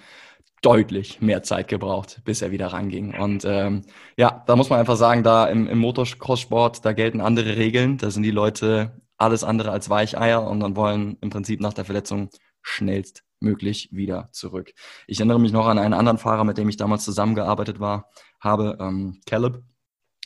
deutlich 0.62 1.20
mehr 1.20 1.42
Zeit 1.42 1.68
gebraucht, 1.68 2.22
bis 2.24 2.42
er 2.42 2.50
wieder 2.50 2.68
ranging. 2.68 3.14
Und 3.14 3.44
ähm, 3.44 3.82
ja, 4.16 4.42
da 4.46 4.56
muss 4.56 4.70
man 4.70 4.80
einfach 4.80 4.96
sagen, 4.96 5.22
da 5.22 5.46
im, 5.46 5.68
im 5.68 5.78
Motocross-Sport, 5.78 6.84
da 6.84 6.92
gelten 6.92 7.20
andere 7.20 7.56
Regeln. 7.56 7.98
Da 7.98 8.10
sind 8.10 8.24
die 8.24 8.30
Leute 8.32 9.00
alles 9.18 9.44
andere 9.44 9.70
als 9.70 9.90
Weicheier 9.90 10.46
und 10.46 10.60
dann 10.60 10.76
wollen 10.76 11.16
im 11.20 11.30
Prinzip 11.30 11.60
nach 11.60 11.72
der 11.72 11.84
Verletzung 11.84 12.30
schnellstmöglich 12.62 13.90
wieder 13.92 14.28
zurück. 14.32 14.72
Ich 15.06 15.18
erinnere 15.18 15.40
mich 15.40 15.52
noch 15.52 15.66
an 15.66 15.78
einen 15.78 15.94
anderen 15.94 16.18
Fahrer, 16.18 16.44
mit 16.44 16.58
dem 16.58 16.68
ich 16.68 16.76
damals 16.76 17.04
zusammengearbeitet 17.04 17.80
war, 17.80 18.10
habe, 18.40 18.76
ähm, 18.80 19.20
Caleb. 19.26 19.62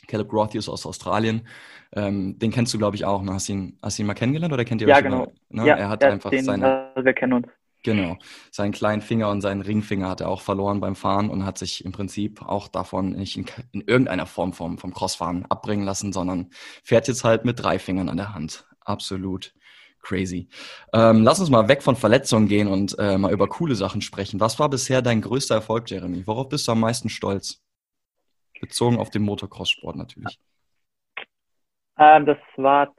Caleb 0.07 0.29
Grothius 0.29 0.67
aus 0.67 0.85
Australien. 0.85 1.47
Ähm, 1.93 2.37
den 2.39 2.51
kennst 2.51 2.73
du, 2.73 2.77
glaube 2.77 2.95
ich, 2.95 3.05
auch. 3.05 3.21
Ne? 3.21 3.33
Hast, 3.33 3.47
ihn, 3.49 3.77
hast 3.81 3.97
du 3.97 4.03
ihn 4.03 4.07
mal 4.07 4.15
kennengelernt 4.15 4.51
oder 4.51 4.65
kennt 4.65 4.81
ihr 4.81 4.87
ja, 4.87 4.97
euch? 4.97 5.03
Genau. 5.03 5.31
ne? 5.49 5.65
Ja, 5.65 5.75
er 5.75 5.89
hat 5.89 6.03
ja, 6.03 6.09
einfach 6.09 6.31
den, 6.31 6.43
seine. 6.43 6.91
Äh, 6.95 7.05
wir 7.05 7.13
kennen 7.13 7.33
uns. 7.33 7.47
Genau. 7.83 8.17
Seinen 8.51 8.73
kleinen 8.73 9.01
Finger 9.01 9.29
und 9.29 9.41
seinen 9.41 9.61
Ringfinger 9.61 10.09
hat 10.09 10.21
er 10.21 10.29
auch 10.29 10.41
verloren 10.41 10.81
beim 10.81 10.95
Fahren 10.95 11.29
und 11.29 11.45
hat 11.45 11.57
sich 11.57 11.83
im 11.83 11.91
Prinzip 11.91 12.41
auch 12.43 12.67
davon 12.67 13.11
nicht 13.11 13.37
in, 13.37 13.45
in 13.71 13.81
irgendeiner 13.81 14.27
Form 14.27 14.53
vom, 14.53 14.77
vom 14.77 14.93
Crossfahren 14.93 15.45
abbringen 15.47 15.85
lassen, 15.85 16.13
sondern 16.13 16.49
fährt 16.83 17.07
jetzt 17.07 17.23
halt 17.23 17.43
mit 17.43 17.61
drei 17.61 17.79
Fingern 17.79 18.09
an 18.09 18.17
der 18.17 18.33
Hand. 18.33 18.65
Absolut 18.85 19.53
crazy. 20.01 20.47
Ähm, 20.93 21.23
lass 21.23 21.39
uns 21.39 21.51
mal 21.51 21.67
weg 21.67 21.83
von 21.83 21.95
Verletzungen 21.95 22.47
gehen 22.47 22.67
und 22.67 22.97
äh, 22.97 23.17
mal 23.17 23.31
über 23.31 23.47
coole 23.47 23.75
Sachen 23.75 24.01
sprechen. 24.01 24.39
Was 24.39 24.59
war 24.59 24.69
bisher 24.69 25.03
dein 25.03 25.21
größter 25.21 25.55
Erfolg, 25.55 25.89
Jeremy? 25.89 26.25
Worauf 26.25 26.49
bist 26.49 26.67
du 26.67 26.71
am 26.71 26.79
meisten 26.79 27.09
stolz? 27.09 27.63
Bezogen 28.59 28.97
auf 28.97 29.09
den 29.09 29.21
Motocross-Sport 29.23 29.95
natürlich. 29.95 30.39
Ähm, 31.99 32.25
das 32.25 32.37
war 32.57 32.93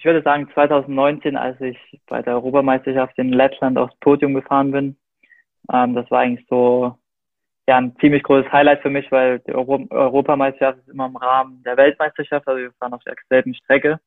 ich 0.00 0.06
würde 0.06 0.22
sagen 0.22 0.48
2019, 0.54 1.36
als 1.36 1.60
ich 1.60 1.76
bei 2.06 2.22
der 2.22 2.32
Europameisterschaft 2.32 3.18
in 3.18 3.34
Lettland 3.34 3.76
aufs 3.76 3.94
Podium 4.00 4.32
gefahren 4.32 4.70
bin. 4.70 4.96
Ähm, 5.70 5.94
das 5.94 6.10
war 6.10 6.20
eigentlich 6.20 6.46
so 6.48 6.96
ja, 7.68 7.76
ein 7.76 7.94
ziemlich 8.00 8.22
großes 8.22 8.50
Highlight 8.50 8.80
für 8.80 8.88
mich, 8.88 9.12
weil 9.12 9.40
die 9.40 9.52
Euro 9.52 9.86
Europameisterschaft 9.90 10.78
ist 10.78 10.88
immer 10.88 11.04
im 11.04 11.16
Rahmen 11.16 11.62
der 11.64 11.76
Weltmeisterschaft, 11.76 12.48
also 12.48 12.62
wir 12.62 12.72
fahren 12.78 12.94
auf 12.94 13.04
der 13.04 13.14
selben 13.28 13.54
Strecke. 13.54 14.00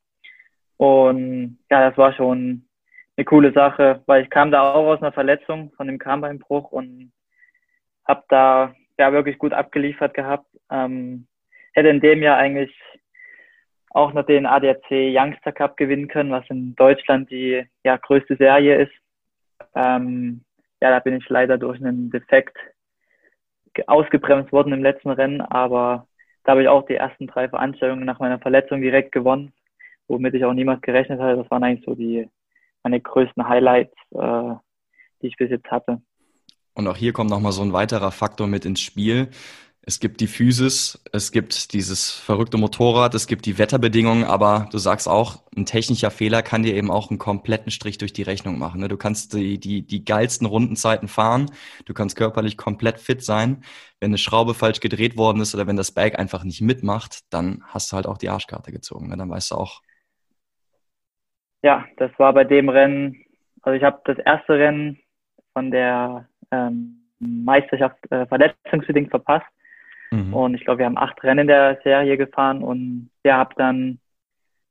Und 0.76 1.58
ja, 1.70 1.88
das 1.88 1.96
war 1.98 2.12
schon 2.12 2.66
eine 3.16 3.24
coole 3.24 3.52
Sache, 3.52 4.02
weil 4.06 4.22
ich 4.24 4.30
kam 4.30 4.50
da 4.50 4.72
auch 4.72 4.86
aus 4.86 5.00
einer 5.00 5.12
Verletzung 5.12 5.72
von 5.76 5.86
dem 5.86 5.98
Karnbeinbruch 5.98 6.72
und 6.72 7.12
habe 8.06 8.24
da 8.28 8.74
ja 8.98 9.12
wirklich 9.12 9.38
gut 9.38 9.52
abgeliefert 9.52 10.14
gehabt. 10.14 10.46
Ähm, 10.70 11.26
hätte 11.72 11.88
in 11.88 12.00
dem 12.00 12.22
Jahr 12.22 12.36
eigentlich 12.36 12.74
auch 13.90 14.12
noch 14.12 14.26
den 14.26 14.46
ADAC 14.46 14.90
Youngster 14.90 15.52
Cup 15.52 15.76
gewinnen 15.76 16.08
können, 16.08 16.32
was 16.32 16.44
in 16.50 16.74
Deutschland 16.74 17.30
die 17.30 17.64
ja, 17.84 17.96
größte 17.96 18.36
Serie 18.36 18.82
ist. 18.82 18.92
Ähm, 19.74 20.44
ja, 20.80 20.90
da 20.90 20.98
bin 20.98 21.16
ich 21.16 21.28
leider 21.28 21.56
durch 21.58 21.78
einen 21.80 22.10
Defekt 22.10 22.56
ausgebremst 23.86 24.52
worden 24.52 24.72
im 24.72 24.82
letzten 24.82 25.10
Rennen, 25.10 25.40
aber 25.40 26.06
da 26.42 26.52
habe 26.52 26.62
ich 26.62 26.68
auch 26.68 26.86
die 26.86 26.96
ersten 26.96 27.26
drei 27.26 27.48
Veranstaltungen 27.48 28.04
nach 28.04 28.18
meiner 28.18 28.38
Verletzung 28.38 28.80
direkt 28.80 29.12
gewonnen, 29.12 29.52
womit 30.08 30.34
ich 30.34 30.44
auch 30.44 30.54
niemals 30.54 30.80
gerechnet 30.82 31.20
hatte. 31.20 31.36
Das 31.36 31.50
waren 31.50 31.64
eigentlich 31.64 31.84
so 31.84 31.94
die 31.94 32.28
meine 32.82 33.00
größten 33.00 33.48
Highlights, 33.48 33.94
äh, 34.10 34.54
die 35.22 35.28
ich 35.28 35.36
bis 35.36 35.50
jetzt 35.50 35.70
hatte. 35.70 36.00
Und 36.74 36.86
auch 36.86 36.96
hier 36.96 37.12
kommt 37.12 37.30
nochmal 37.30 37.52
so 37.52 37.62
ein 37.62 37.72
weiterer 37.72 38.10
Faktor 38.10 38.46
mit 38.46 38.64
ins 38.64 38.80
Spiel. 38.80 39.30
Es 39.86 40.00
gibt 40.00 40.22
die 40.22 40.26
Physis, 40.26 41.02
es 41.12 41.30
gibt 41.30 41.74
dieses 41.74 42.10
verrückte 42.10 42.56
Motorrad, 42.56 43.14
es 43.14 43.26
gibt 43.26 43.44
die 43.44 43.58
Wetterbedingungen, 43.58 44.24
aber 44.24 44.66
du 44.72 44.78
sagst 44.78 45.06
auch, 45.06 45.42
ein 45.54 45.66
technischer 45.66 46.10
Fehler 46.10 46.42
kann 46.42 46.62
dir 46.62 46.74
eben 46.74 46.90
auch 46.90 47.10
einen 47.10 47.18
kompletten 47.18 47.70
Strich 47.70 47.98
durch 47.98 48.14
die 48.14 48.22
Rechnung 48.22 48.58
machen. 48.58 48.80
Ne? 48.80 48.88
Du 48.88 48.96
kannst 48.96 49.34
die, 49.34 49.60
die, 49.60 49.86
die 49.86 50.02
geilsten 50.02 50.46
Rundenzeiten 50.46 51.06
fahren, 51.06 51.50
du 51.84 51.92
kannst 51.92 52.16
körperlich 52.16 52.56
komplett 52.56 52.98
fit 52.98 53.22
sein. 53.22 53.62
Wenn 54.00 54.08
eine 54.08 54.18
Schraube 54.18 54.54
falsch 54.54 54.80
gedreht 54.80 55.18
worden 55.18 55.42
ist 55.42 55.54
oder 55.54 55.66
wenn 55.66 55.76
das 55.76 55.92
Bike 55.92 56.18
einfach 56.18 56.44
nicht 56.44 56.62
mitmacht, 56.62 57.20
dann 57.28 57.62
hast 57.66 57.92
du 57.92 57.96
halt 57.96 58.06
auch 58.06 58.16
die 58.16 58.30
Arschkarte 58.30 58.72
gezogen. 58.72 59.08
Ne? 59.08 59.18
Dann 59.18 59.28
weißt 59.30 59.50
du 59.50 59.56
auch. 59.56 59.82
Ja, 61.64 61.84
das 61.96 62.10
war 62.18 62.32
bei 62.32 62.44
dem 62.44 62.68
Rennen, 62.68 63.24
also 63.62 63.76
ich 63.76 63.82
habe 63.82 64.00
das 64.04 64.18
erste 64.18 64.58
Rennen 64.58 64.98
von 65.52 65.70
der 65.70 66.28
ähm, 66.50 67.00
Meisterschaft 67.18 67.96
äh, 68.10 68.26
verletzungsbedingt 68.26 69.10
verpasst 69.10 69.46
Mhm. 70.14 70.32
Und 70.32 70.54
ich 70.54 70.64
glaube, 70.64 70.78
wir 70.78 70.86
haben 70.86 70.98
acht 70.98 71.22
Rennen 71.24 71.40
in 71.40 71.46
der 71.48 71.80
Serie 71.82 72.16
gefahren 72.16 72.62
und 72.62 73.10
der 73.24 73.38
hat 73.38 73.52
dann 73.56 73.98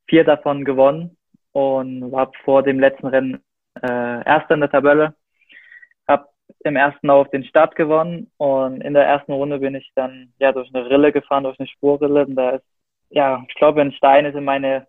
vier 0.07 0.23
davon 0.23 0.63
gewonnen 0.63 1.17
und 1.51 2.11
war 2.11 2.31
vor 2.45 2.63
dem 2.63 2.79
letzten 2.79 3.07
Rennen 3.07 3.43
äh, 3.81 4.25
erster 4.25 4.53
in 4.53 4.61
der 4.61 4.71
Tabelle. 4.71 5.15
Hab 6.07 6.29
im 6.63 6.77
ersten 6.77 7.07
Lauf 7.07 7.29
den 7.29 7.43
Start 7.43 7.75
gewonnen 7.75 8.31
und 8.37 8.81
in 8.81 8.93
der 8.93 9.05
ersten 9.05 9.33
Runde 9.33 9.59
bin 9.59 9.75
ich 9.75 9.91
dann 9.95 10.31
ja 10.39 10.53
durch 10.53 10.73
eine 10.73 10.89
Rille 10.89 11.11
gefahren, 11.11 11.43
durch 11.43 11.59
eine 11.59 11.67
Spurrille. 11.67 12.25
Und 12.25 12.35
da 12.35 12.51
ist, 12.51 12.65
ja, 13.09 13.43
ich 13.47 13.55
glaube, 13.55 13.81
ein 13.81 13.91
Stein 13.91 14.25
ist 14.25 14.35
in 14.35 14.45
meine 14.45 14.87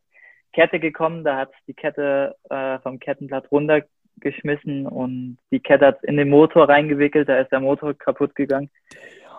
Kette 0.55 0.81
gekommen. 0.81 1.25
Da 1.25 1.37
hat 1.37 1.53
die 1.67 1.75
Kette 1.75 2.37
äh, 2.49 2.79
vom 2.79 2.99
Kettenblatt 2.99 3.51
runtergeschmissen 3.51 4.87
und 4.87 5.39
die 5.51 5.61
Kette 5.61 5.87
hat 5.87 6.05
in 6.05 6.17
den 6.17 6.31
Motor 6.31 6.69
reingewickelt. 6.69 7.29
Da 7.29 7.39
ist 7.39 7.53
der 7.53 7.61
Motor 7.61 7.95
kaputt 7.95 8.35
gegangen. 8.35 8.71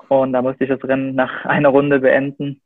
Und 0.09 0.33
da 0.33 0.41
musste 0.41 0.65
ich 0.65 0.69
das 0.69 0.83
Rennen 0.83 1.15
nach 1.15 1.45
einer 1.45 1.69
Runde 1.69 1.99
beenden. 1.99 2.61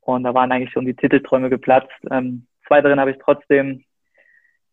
Und 0.00 0.24
da 0.24 0.34
waren 0.34 0.52
eigentlich 0.52 0.72
schon 0.72 0.84
die 0.84 0.94
Titelträume 0.94 1.48
geplatzt. 1.48 1.90
Ähm, 2.10 2.46
zweite 2.66 2.88
Rennen 2.88 3.00
habe 3.00 3.12
ich 3.12 3.18
trotzdem 3.18 3.84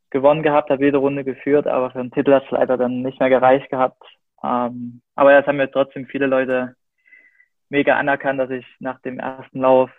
gewonnen 0.10 0.44
gehabt, 0.44 0.70
habe 0.70 0.84
jede 0.84 0.98
Runde 0.98 1.24
geführt, 1.24 1.66
aber 1.68 1.92
für 1.92 2.00
den 2.00 2.12
Titel 2.12 2.34
hat 2.34 2.46
es 2.46 2.52
leider 2.52 2.78
dann 2.78 3.02
nicht 3.02 3.20
mehr 3.20 3.30
gereicht 3.30 3.70
gehabt. 3.70 4.04
Ähm, 4.44 5.02
aber 5.16 5.34
das 5.34 5.48
haben 5.48 5.58
mir 5.58 5.72
trotzdem 5.72 6.06
viele 6.06 6.28
Leute 6.28 6.76
mega 7.70 7.98
anerkannt, 7.98 8.40
dass 8.40 8.52
ich 8.52 8.66
nach 8.80 9.00
dem 9.02 9.20
ersten 9.20 9.62
Lauf 9.62 9.90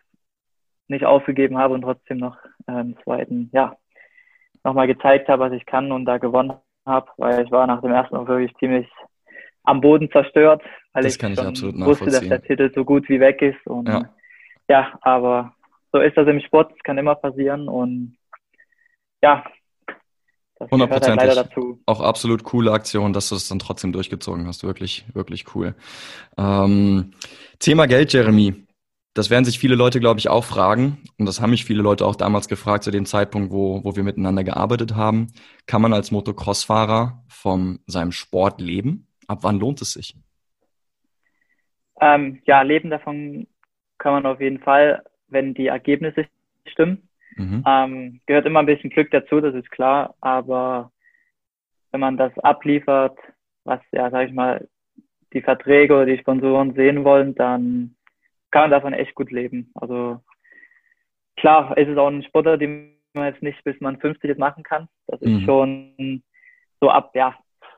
nicht 0.89 1.05
aufgegeben 1.05 1.59
habe 1.59 1.75
und 1.75 1.83
trotzdem 1.83 2.19
noch 2.19 2.37
im 2.67 2.97
zweiten, 3.03 3.51
ja, 3.53 3.77
nochmal 4.65 4.87
gezeigt 4.87 5.29
habe, 5.29 5.45
was 5.45 5.53
ich 5.53 5.67
kann 5.67 5.93
und 5.93 6.05
da 6.05 6.19
gewonnen 6.19 6.55
habe, 6.87 7.11
weil 7.17 7.45
ich 7.45 7.51
war 7.51 7.67
nach 7.67 7.81
dem 7.81 7.93
ersten 7.93 8.15
Lauf 8.15 8.29
wirklich 8.29 8.55
ziemlich 8.59 8.89
am 9.63 9.81
Boden 9.81 10.11
zerstört, 10.11 10.63
weil 10.93 11.03
das 11.05 11.17
ich, 11.17 11.23
ich 11.23 11.39
wusste, 11.39 12.07
dass 12.07 12.21
der 12.21 12.43
Titel 12.43 12.71
so 12.75 12.85
gut 12.85 13.09
wie 13.09 13.21
weg 13.21 13.41
ist. 13.43 13.67
Und 13.67 13.89
ja. 13.89 14.11
ja, 14.69 14.99
aber 15.01 15.55
so 15.93 16.01
ist 16.01 16.17
das 16.17 16.29
im 16.29 16.41
Sport, 16.41 16.73
es 16.77 16.83
kann 16.83 16.99
immer 16.99 17.15
passieren 17.15 17.69
und 17.69 18.17
ja, 19.23 19.45
das 20.59 20.71
Hundertprozentig. 20.71 21.21
Halt 21.21 21.35
leider 21.35 21.49
dazu. 21.49 21.81
Auch 21.87 22.01
absolut 22.01 22.45
coole 22.45 22.73
Aktion, 22.73 23.13
dass 23.13 23.29
du 23.29 23.35
es 23.35 23.49
dann 23.49 23.59
trotzdem 23.59 23.93
durchgezogen 23.93 24.47
hast. 24.47 24.63
Wirklich, 24.63 25.05
wirklich 25.13 25.55
cool. 25.55 25.75
Ähm, 26.39 27.13
Thema 27.59 27.87
Geld, 27.87 28.13
Jeremy. 28.13 28.64
Das 29.15 29.31
werden 29.31 29.45
sich 29.45 29.61
viele 29.61 29.77
Leute, 29.77 30.01
glaube 30.01 30.19
ich, 30.19 30.29
auch 30.29 30.45
fragen. 30.45 30.99
Und 31.19 31.27
das 31.27 31.41
haben 31.41 31.51
mich 31.51 31.65
viele 31.65 31.83
Leute 31.83 32.05
auch 32.05 32.17
damals 32.17 32.49
gefragt, 32.49 32.83
zu 32.83 32.91
dem 32.91 33.07
Zeitpunkt, 33.07 33.53
wo, 33.53 33.85
wo 33.85 33.95
wir 33.95 34.03
miteinander 34.03 34.43
gearbeitet 34.43 34.97
haben. 34.97 35.29
Kann 35.67 35.81
man 35.83 35.93
als 35.93 36.11
Motocross-Fahrer 36.11 37.23
von 37.29 37.79
seinem 37.87 38.11
Sport 38.11 38.61
leben? 38.61 39.07
Ab 39.29 39.39
wann 39.43 39.61
lohnt 39.61 39.81
es 39.81 39.93
sich? 39.93 40.17
Ähm, 42.01 42.43
ja, 42.45 42.63
leben 42.63 42.91
davon 42.91 43.47
kann 43.99 44.13
man 44.13 44.27
auf 44.27 44.41
jeden 44.41 44.59
Fall, 44.59 45.05
wenn 45.29 45.55
die 45.55 45.69
Ergebnisse 45.69 46.27
stimmen. 46.67 47.09
Mhm. 47.37 47.65
Ähm, 47.67 48.21
gehört 48.27 48.47
immer 48.47 48.61
ein 48.61 48.67
bisschen 48.67 48.91
Glück 48.91 49.11
dazu, 49.11 49.41
das 49.41 49.55
ist 49.55 49.71
klar, 49.71 50.15
aber 50.21 50.93
wenn 51.91 52.01
man 52.01 52.17
das 52.17 52.37
abliefert, 52.41 53.17
was 53.65 53.81
ja, 53.93 54.11
sag 54.11 54.29
ich 54.29 54.35
mal, 54.35 54.69
die 55.33 55.41
Verträge 55.41 55.95
oder 55.95 56.07
die 56.07 56.19
Sponsoren 56.19 56.75
sehen 56.75 57.05
wollen, 57.05 57.35
dann 57.35 57.97
kann 58.55 58.63
man 58.63 58.71
davon 58.71 58.93
echt 58.93 59.17
gut 59.17 59.33
leben. 59.33 59.73
Also 59.75 60.21
klar, 61.37 61.77
ist 61.77 61.89
es 61.89 61.99
auch 61.99 62.07
ein 62.07 62.23
Sportler, 62.23 62.57
den 62.57 62.95
man 63.13 63.27
jetzt 63.27 63.43
nicht 63.43 63.65
bis 63.65 63.81
man 63.81 63.99
50 63.99 64.31
ist 64.31 64.39
machen 64.39 64.63
kann. 64.63 64.87
Das 65.09 65.21
ist 65.23 65.29
mhm. 65.29 65.45
schon 65.45 66.23
so 66.81 66.89
ab 66.89 67.11
ja, 67.15 67.35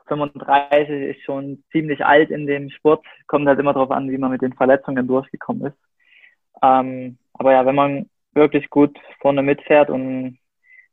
35 0.08 1.16
ist 1.16 1.24
schon 1.24 1.64
ziemlich 1.72 2.04
alt 2.04 2.30
in 2.30 2.46
dem 2.46 2.68
Sport. 2.68 3.06
Kommt 3.26 3.48
halt 3.48 3.58
immer 3.58 3.72
darauf 3.72 3.90
an, 3.90 4.10
wie 4.10 4.18
man 4.18 4.30
mit 4.30 4.42
den 4.42 4.52
Verletzungen 4.52 5.08
durchgekommen 5.08 5.68
ist. 5.68 5.78
Ähm, 6.62 7.16
aber 7.32 7.52
ja, 7.52 7.64
wenn 7.64 7.74
man 7.74 8.10
wirklich 8.34 8.68
gut 8.68 8.98
vorne 9.22 9.42
mitfährt 9.42 9.88
und 9.88 10.38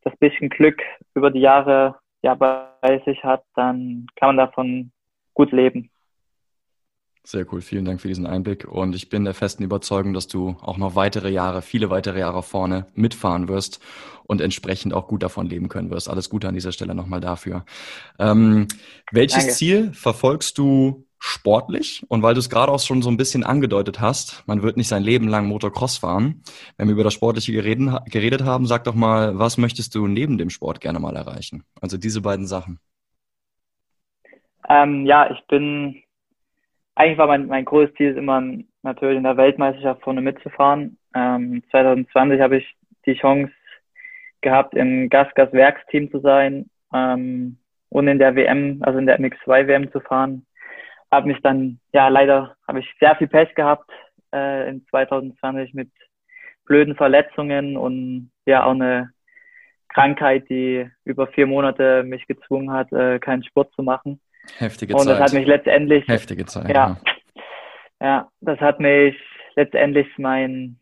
das 0.04 0.16
bisschen 0.16 0.48
Glück 0.48 0.82
über 1.14 1.30
die 1.30 1.42
Jahre 1.42 2.00
ja 2.22 2.36
bei 2.36 3.02
sich 3.06 3.22
hat, 3.22 3.44
dann 3.56 4.08
kann 4.16 4.34
man 4.34 4.38
davon 4.38 4.94
gut 5.34 5.52
leben. 5.52 5.90
Sehr 7.26 7.46
cool, 7.54 7.62
vielen 7.62 7.86
Dank 7.86 8.02
für 8.02 8.10
diesen 8.10 8.28
Einblick. 8.28 8.66
Und 8.66 8.96
ich 8.96 9.08
bin 9.08 9.24
der 9.24 9.34
festen 9.34 9.64
Überzeugung, 9.64 10.14
dass 10.14 10.28
du 10.28 10.58
auch 10.62 10.78
noch 10.78 10.96
weitere 10.96 11.30
Jahre, 11.30 11.62
viele 11.62 11.90
weitere 11.90 12.20
Jahre 12.20 12.44
vorne 12.44 12.88
mitfahren 12.96 13.48
wirst 13.48 13.80
und 14.26 14.42
entsprechend 14.42 14.94
auch 14.94 15.08
gut 15.08 15.24
davon 15.24 15.48
leben 15.48 15.70
können 15.70 15.90
wirst. 15.90 16.10
Alles 16.10 16.30
Gute 16.30 16.50
an 16.50 16.54
dieser 16.54 16.74
Stelle 16.74 16.94
nochmal 16.94 17.22
dafür. 17.22 17.64
Ähm, 18.20 18.68
welches 19.12 19.44
Danke. 19.44 19.54
Ziel 19.54 19.94
verfolgst 19.94 20.58
du 20.58 21.06
sportlich? 21.18 22.04
Und 22.10 22.24
weil 22.24 22.34
du 22.34 22.42
es 22.42 22.50
gerade 22.50 22.70
auch 22.70 22.82
schon 22.82 23.02
so 23.02 23.10
ein 23.10 23.16
bisschen 23.16 23.46
angedeutet 23.46 24.02
hast, 24.02 24.44
man 24.46 24.62
wird 24.62 24.76
nicht 24.76 24.90
sein 24.90 25.04
Leben 25.04 25.30
lang 25.30 25.48
Motocross 25.48 25.98
fahren. 26.00 26.44
Wenn 26.76 26.90
wir 26.90 26.94
über 26.94 27.06
das 27.06 27.14
Sportliche 27.14 27.54
gereden, 27.54 27.98
geredet 28.08 28.44
haben, 28.44 28.66
sag 28.66 28.84
doch 28.84 28.96
mal, 28.96 29.40
was 29.40 29.58
möchtest 29.58 29.96
du 29.96 30.08
neben 30.08 30.38
dem 30.38 30.50
Sport 30.50 30.82
gerne 30.82 31.00
mal 31.00 31.16
erreichen? 31.16 31.64
Also 31.80 31.96
diese 31.96 32.20
beiden 32.20 32.48
Sachen. 32.48 32.80
Ähm, 34.68 35.06
ja, 35.06 35.32
ich 35.32 35.40
bin 35.48 36.04
eigentlich 36.96 37.18
war 37.18 37.28
mein, 37.28 37.48
mein 37.48 37.66
größtes 37.66 37.96
Ziel 37.98 38.18
immer 38.18 38.42
natürlich 38.84 39.18
in 39.18 39.24
der 39.24 39.38
Weltmeisterschaft 39.38 40.02
vorne 40.04 40.22
mitzufahren. 40.22 40.98
Ähm, 41.16 41.64
2020 41.72 42.42
habe 42.42 42.58
ich 42.58 42.76
die 43.06 43.16
Chance 43.16 43.52
gehabt, 44.42 44.74
im 44.76 45.10
Gasgas 45.10 45.52
Werksteam 45.54 46.12
zu 46.12 46.20
sein 46.20 46.70
ähm, 46.94 47.58
und 47.90 48.08
in 48.08 48.20
der 48.20 48.36
WM, 48.36 48.80
also 48.82 49.00
in 49.00 49.06
der 49.06 49.20
MX2 49.20 49.68
WM 49.68 49.92
zu 49.92 50.00
fahren. 50.02 50.46
Habe 51.12 51.28
mich 51.28 51.42
dann, 51.42 51.80
ja 51.94 52.08
leider 52.08 52.56
habe 52.68 52.80
ich 52.80 52.94
sehr 53.00 53.16
viel 53.16 53.28
Pech 53.28 53.54
gehabt 53.56 53.90
äh, 54.34 54.70
in 54.70 54.86
2020 54.88 55.74
mit 55.74 55.90
blöden 56.66 56.96
Verletzungen 56.96 57.78
und 57.78 58.32
ja 58.46 58.66
auch 58.66 58.72
eine 58.72 59.12
Krankheit, 59.90 60.50
die 60.50 60.90
über 61.04 61.28
vier 61.28 61.46
Monate 61.46 62.04
mich 62.04 62.26
gezwungen 62.28 62.72
hat, 62.72 62.92
äh, 62.92 63.20
keinen 63.20 63.44
Sport 63.44 63.74
zu 63.74 63.84
machen. 63.84 64.20
Heftige 64.58 64.94
Zeit. 64.94 65.02
Und 65.02 65.08
das 65.08 65.20
hat 65.20 65.34
mich 65.34 65.48
letztendlich. 65.48 66.08
Heftige 66.08 66.46
Zeit. 66.46 66.70
Ja, 66.70 66.98
ja. 68.00 68.08
ja 68.08 68.30
das 68.42 68.60
hat 68.60 68.80
mich 68.80 69.16
letztendlich 69.56 70.08
mein, 70.18 70.80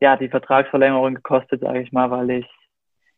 ja, 0.00 0.16
die 0.16 0.28
Vertragsverlängerung 0.28 1.14
gekostet, 1.14 1.60
sage 1.60 1.82
ich 1.82 1.92
mal, 1.92 2.10
weil 2.10 2.30
ich 2.30 2.46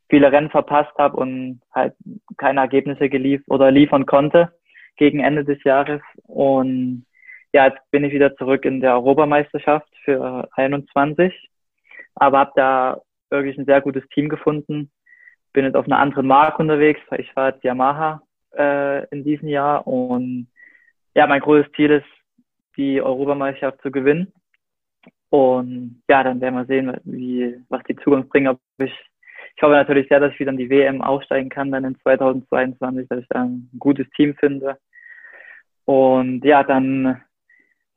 viele 0.08 0.30
Rennen 0.30 0.50
verpasst 0.50 0.96
habe 0.98 1.16
und 1.16 1.60
halt 1.72 1.94
keine 2.36 2.60
Ergebnisse 2.60 3.08
gelief 3.08 3.42
oder 3.48 3.70
liefern 3.70 4.06
konnte 4.06 4.52
gegen 4.96 5.20
Ende 5.20 5.44
des 5.44 5.62
Jahres. 5.64 6.00
Und 6.24 7.06
ja, 7.52 7.66
jetzt 7.66 7.80
bin 7.90 8.04
ich 8.04 8.12
wieder 8.12 8.36
zurück 8.36 8.64
in 8.64 8.80
der 8.80 8.94
Europameisterschaft 8.94 9.88
für 10.04 10.48
21, 10.52 11.32
aber 12.14 12.38
habe 12.38 12.52
da 12.56 13.00
wirklich 13.30 13.56
ein 13.58 13.64
sehr 13.64 13.80
gutes 13.80 14.06
Team 14.08 14.28
gefunden. 14.28 14.90
Bin 15.52 15.64
jetzt 15.64 15.76
auf 15.76 15.86
einer 15.86 15.98
anderen 15.98 16.26
Marke 16.26 16.62
unterwegs. 16.62 17.00
Ich 17.18 17.32
fahre 17.32 17.52
jetzt 17.52 17.64
Yamaha 17.64 18.22
äh, 18.56 19.06
in 19.08 19.24
diesem 19.24 19.48
Jahr. 19.48 19.86
Und 19.86 20.48
ja, 21.14 21.26
mein 21.26 21.40
großes 21.40 21.70
Ziel 21.72 21.90
ist, 21.90 22.06
die 22.76 23.00
Europameisterschaft 23.00 23.80
zu 23.82 23.90
gewinnen. 23.90 24.32
Und 25.30 26.02
ja, 26.08 26.22
dann 26.22 26.40
werden 26.40 26.54
wir 26.54 26.66
sehen, 26.66 26.96
wie, 27.04 27.56
was 27.68 27.82
die 27.88 27.96
Zukunft 27.96 28.30
bringt. 28.30 28.48
Ob 28.48 28.60
ich, 28.78 28.92
ich 29.56 29.62
hoffe 29.62 29.72
natürlich 29.72 30.08
sehr, 30.08 30.20
dass 30.20 30.32
ich 30.32 30.40
wieder 30.40 30.52
in 30.52 30.56
die 30.56 30.70
WM 30.70 31.02
aufsteigen 31.02 31.50
kann, 31.50 31.72
dann 31.72 31.84
in 31.84 31.98
2022, 32.00 33.08
dass 33.08 33.20
ich 33.20 33.28
da 33.28 33.42
ein 33.42 33.68
gutes 33.78 34.08
Team 34.10 34.34
finde. 34.36 34.78
Und 35.84 36.44
ja, 36.44 36.62
dann 36.62 37.22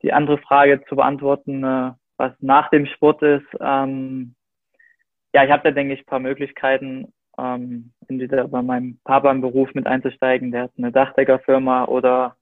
die 0.02 0.12
andere 0.12 0.38
Frage 0.38 0.82
zu 0.88 0.96
beantworten, 0.96 1.64
äh, 1.64 1.92
was 2.16 2.32
nach 2.40 2.70
dem 2.70 2.86
Sport 2.86 3.22
ist. 3.22 3.46
Ähm, 3.60 4.34
ja, 5.32 5.44
ich 5.44 5.50
habe 5.50 5.62
da, 5.62 5.70
denke 5.70 5.94
ich, 5.94 6.00
ein 6.00 6.06
paar 6.06 6.20
Möglichkeiten 6.20 7.12
ähm, 7.38 7.92
entweder 8.08 8.48
bei 8.48 8.62
meinem 8.62 8.98
Papa 9.04 9.30
im 9.30 9.40
Beruf 9.40 9.72
mit 9.74 9.86
einzusteigen, 9.86 10.50
der 10.50 10.64
hat 10.64 10.72
eine 10.76 10.92
Dachdeckerfirma 10.92 11.84
oder 11.84 12.36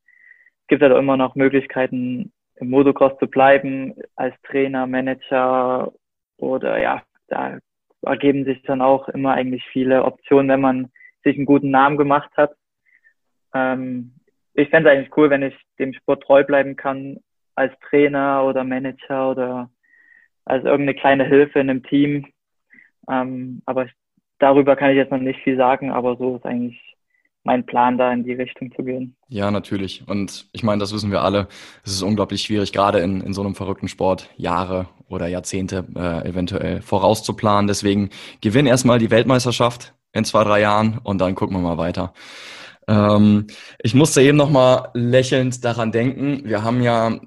es 0.62 0.66
gibt 0.68 0.82
halt 0.82 0.92
auch 0.92 0.98
immer 0.98 1.16
noch 1.16 1.34
Möglichkeiten, 1.34 2.32
im 2.56 2.70
Motocross 2.70 3.18
zu 3.18 3.26
bleiben, 3.26 3.94
als 4.16 4.34
Trainer, 4.42 4.86
Manager 4.86 5.92
oder 6.38 6.80
ja, 6.80 7.02
da 7.28 7.58
ergeben 8.02 8.44
sich 8.44 8.62
dann 8.62 8.80
auch 8.80 9.08
immer 9.08 9.34
eigentlich 9.34 9.64
viele 9.72 10.04
Optionen, 10.04 10.48
wenn 10.48 10.60
man 10.60 10.90
sich 11.22 11.36
einen 11.36 11.46
guten 11.46 11.70
Namen 11.70 11.96
gemacht 11.96 12.30
hat. 12.36 12.54
Ähm, 13.54 14.14
ich 14.54 14.70
fände 14.70 14.88
es 14.88 14.96
eigentlich 14.96 15.16
cool, 15.16 15.28
wenn 15.28 15.42
ich 15.42 15.54
dem 15.78 15.92
Sport 15.92 16.22
treu 16.22 16.44
bleiben 16.44 16.76
kann, 16.76 17.18
als 17.54 17.72
Trainer 17.80 18.44
oder 18.44 18.64
Manager 18.64 19.30
oder 19.30 19.70
als 20.44 20.64
irgendeine 20.64 20.98
kleine 20.98 21.24
Hilfe 21.24 21.58
in 21.58 21.68
einem 21.68 21.82
Team. 21.82 22.26
Ähm, 23.10 23.62
aber 23.66 23.84
ich 23.84 23.92
darüber 24.38 24.76
kann 24.76 24.90
ich 24.90 24.96
jetzt 24.96 25.12
noch 25.12 25.18
nicht 25.18 25.40
viel 25.42 25.56
sagen, 25.56 25.90
aber 25.90 26.16
so 26.16 26.36
ist 26.36 26.46
eigentlich 26.46 26.80
mein 27.46 27.64
Plan, 27.64 27.96
da 27.96 28.12
in 28.12 28.24
die 28.24 28.32
Richtung 28.32 28.72
zu 28.74 28.82
gehen. 28.82 29.16
Ja, 29.28 29.50
natürlich. 29.50 30.02
Und 30.06 30.48
ich 30.52 30.64
meine, 30.64 30.80
das 30.80 30.92
wissen 30.92 31.12
wir 31.12 31.22
alle. 31.22 31.46
Es 31.84 31.92
ist 31.92 32.02
unglaublich 32.02 32.42
schwierig, 32.42 32.72
gerade 32.72 32.98
in, 32.98 33.20
in 33.20 33.32
so 33.32 33.40
einem 33.40 33.54
verrückten 33.54 33.88
Sport 33.88 34.28
Jahre 34.36 34.88
oder 35.08 35.28
Jahrzehnte 35.28 35.86
äh, 35.94 36.28
eventuell 36.28 36.82
vorauszuplanen. 36.82 37.68
Deswegen 37.68 38.10
gewinn 38.40 38.66
erstmal 38.66 38.98
die 38.98 39.12
Weltmeisterschaft 39.12 39.94
in 40.12 40.24
zwei, 40.24 40.42
drei 40.42 40.60
Jahren 40.60 40.98
und 41.04 41.18
dann 41.20 41.36
gucken 41.36 41.56
wir 41.56 41.62
mal 41.62 41.78
weiter. 41.78 42.12
Ähm, 42.88 43.46
ich 43.80 43.94
musste 43.94 44.22
eben 44.22 44.36
noch 44.36 44.50
mal 44.50 44.90
lächelnd 44.94 45.64
daran 45.64 45.92
denken. 45.92 46.42
Wir 46.44 46.64
haben 46.64 46.82
ja 46.82 47.20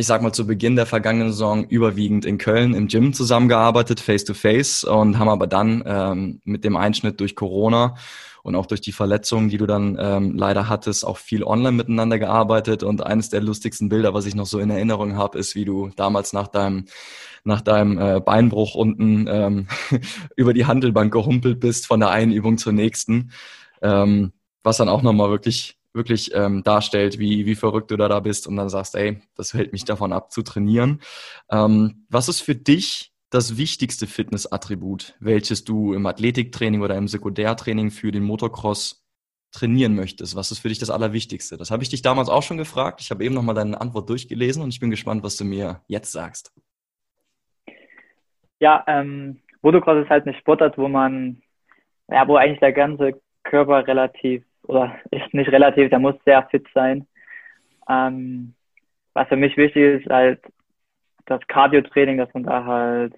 ich 0.00 0.06
sag 0.06 0.22
mal, 0.22 0.32
zu 0.32 0.46
Beginn 0.46 0.76
der 0.76 0.86
vergangenen 0.86 1.32
Saison 1.32 1.64
überwiegend 1.64 2.24
in 2.24 2.38
Köln 2.38 2.72
im 2.72 2.86
Gym 2.86 3.12
zusammengearbeitet, 3.12 3.98
face 3.98 4.24
to 4.24 4.32
face, 4.32 4.84
und 4.84 5.18
haben 5.18 5.28
aber 5.28 5.48
dann 5.48 5.82
ähm, 5.84 6.40
mit 6.44 6.62
dem 6.62 6.76
Einschnitt 6.76 7.18
durch 7.18 7.34
Corona 7.34 7.96
und 8.44 8.54
auch 8.54 8.66
durch 8.66 8.80
die 8.80 8.92
Verletzungen, 8.92 9.48
die 9.48 9.58
du 9.58 9.66
dann 9.66 9.98
ähm, 10.00 10.36
leider 10.36 10.68
hattest, 10.68 11.04
auch 11.04 11.18
viel 11.18 11.42
online 11.42 11.72
miteinander 11.72 12.20
gearbeitet. 12.20 12.84
Und 12.84 13.04
eines 13.04 13.28
der 13.30 13.40
lustigsten 13.40 13.88
Bilder, 13.88 14.14
was 14.14 14.24
ich 14.24 14.36
noch 14.36 14.46
so 14.46 14.60
in 14.60 14.70
Erinnerung 14.70 15.16
habe, 15.16 15.36
ist, 15.36 15.56
wie 15.56 15.64
du 15.64 15.90
damals 15.96 16.32
nach 16.32 16.46
deinem 16.46 16.84
nach 17.42 17.60
deinem 17.60 17.98
äh, 17.98 18.20
Beinbruch 18.20 18.76
unten 18.76 19.26
ähm, 19.28 19.66
über 20.36 20.54
die 20.54 20.66
Handelbank 20.66 21.12
gehumpelt 21.12 21.58
bist 21.58 21.86
von 21.86 21.98
der 21.98 22.10
einen 22.10 22.30
Übung 22.30 22.56
zur 22.56 22.72
nächsten, 22.72 23.32
ähm, 23.82 24.32
was 24.62 24.76
dann 24.76 24.88
auch 24.88 25.02
nochmal 25.02 25.30
wirklich 25.30 25.77
wirklich 25.94 26.34
ähm, 26.34 26.62
darstellt, 26.62 27.18
wie, 27.18 27.46
wie 27.46 27.54
verrückt 27.54 27.90
du 27.90 27.96
da, 27.96 28.20
bist 28.20 28.46
und 28.46 28.56
dann 28.56 28.68
sagst, 28.68 28.94
ey, 28.94 29.20
das 29.36 29.54
hält 29.54 29.72
mich 29.72 29.84
davon 29.84 30.12
ab 30.12 30.32
zu 30.32 30.42
trainieren. 30.42 31.00
Ähm, 31.50 32.06
was 32.08 32.28
ist 32.28 32.40
für 32.40 32.54
dich 32.54 33.12
das 33.30 33.58
wichtigste 33.58 34.06
Fitnessattribut, 34.06 35.14
welches 35.20 35.64
du 35.64 35.92
im 35.92 36.06
Athletiktraining 36.06 36.82
oder 36.82 36.96
im 36.96 37.08
Sekundärtraining 37.08 37.90
für 37.90 38.10
den 38.10 38.24
Motocross 38.24 39.04
trainieren 39.50 39.94
möchtest? 39.94 40.36
Was 40.36 40.50
ist 40.50 40.60
für 40.60 40.68
dich 40.68 40.78
das 40.78 40.90
Allerwichtigste? 40.90 41.56
Das 41.56 41.70
habe 41.70 41.82
ich 41.82 41.88
dich 41.88 42.02
damals 42.02 42.28
auch 42.28 42.42
schon 42.42 42.56
gefragt. 42.56 43.00
Ich 43.00 43.10
habe 43.10 43.24
eben 43.24 43.34
nochmal 43.34 43.54
deine 43.54 43.80
Antwort 43.80 44.08
durchgelesen 44.08 44.62
und 44.62 44.70
ich 44.70 44.80
bin 44.80 44.90
gespannt, 44.90 45.22
was 45.22 45.36
du 45.36 45.44
mir 45.44 45.82
jetzt 45.88 46.12
sagst. 46.12 46.52
Ja, 48.60 48.84
ähm, 48.86 49.40
Motocross 49.62 50.02
ist 50.02 50.10
halt 50.10 50.26
eine 50.26 50.36
Sportart, 50.38 50.78
wo 50.78 50.88
man, 50.88 51.42
ja, 52.08 52.26
wo 52.26 52.36
eigentlich 52.36 52.60
der 52.60 52.72
ganze 52.72 53.20
Körper 53.44 53.86
relativ 53.86 54.44
oder 54.68 54.96
ist 55.10 55.34
nicht 55.34 55.50
relativ, 55.50 55.90
der 55.90 55.98
muss 55.98 56.14
sehr 56.24 56.46
fit 56.48 56.66
sein. 56.74 57.06
Ähm, 57.88 58.54
was 59.14 59.28
für 59.28 59.36
mich 59.36 59.56
wichtig 59.56 60.02
ist, 60.02 60.10
halt 60.10 60.40
das 61.26 61.40
Cardio-Training, 61.48 62.18
dass 62.18 62.32
man 62.34 62.44
da 62.44 62.64
halt, 62.64 63.14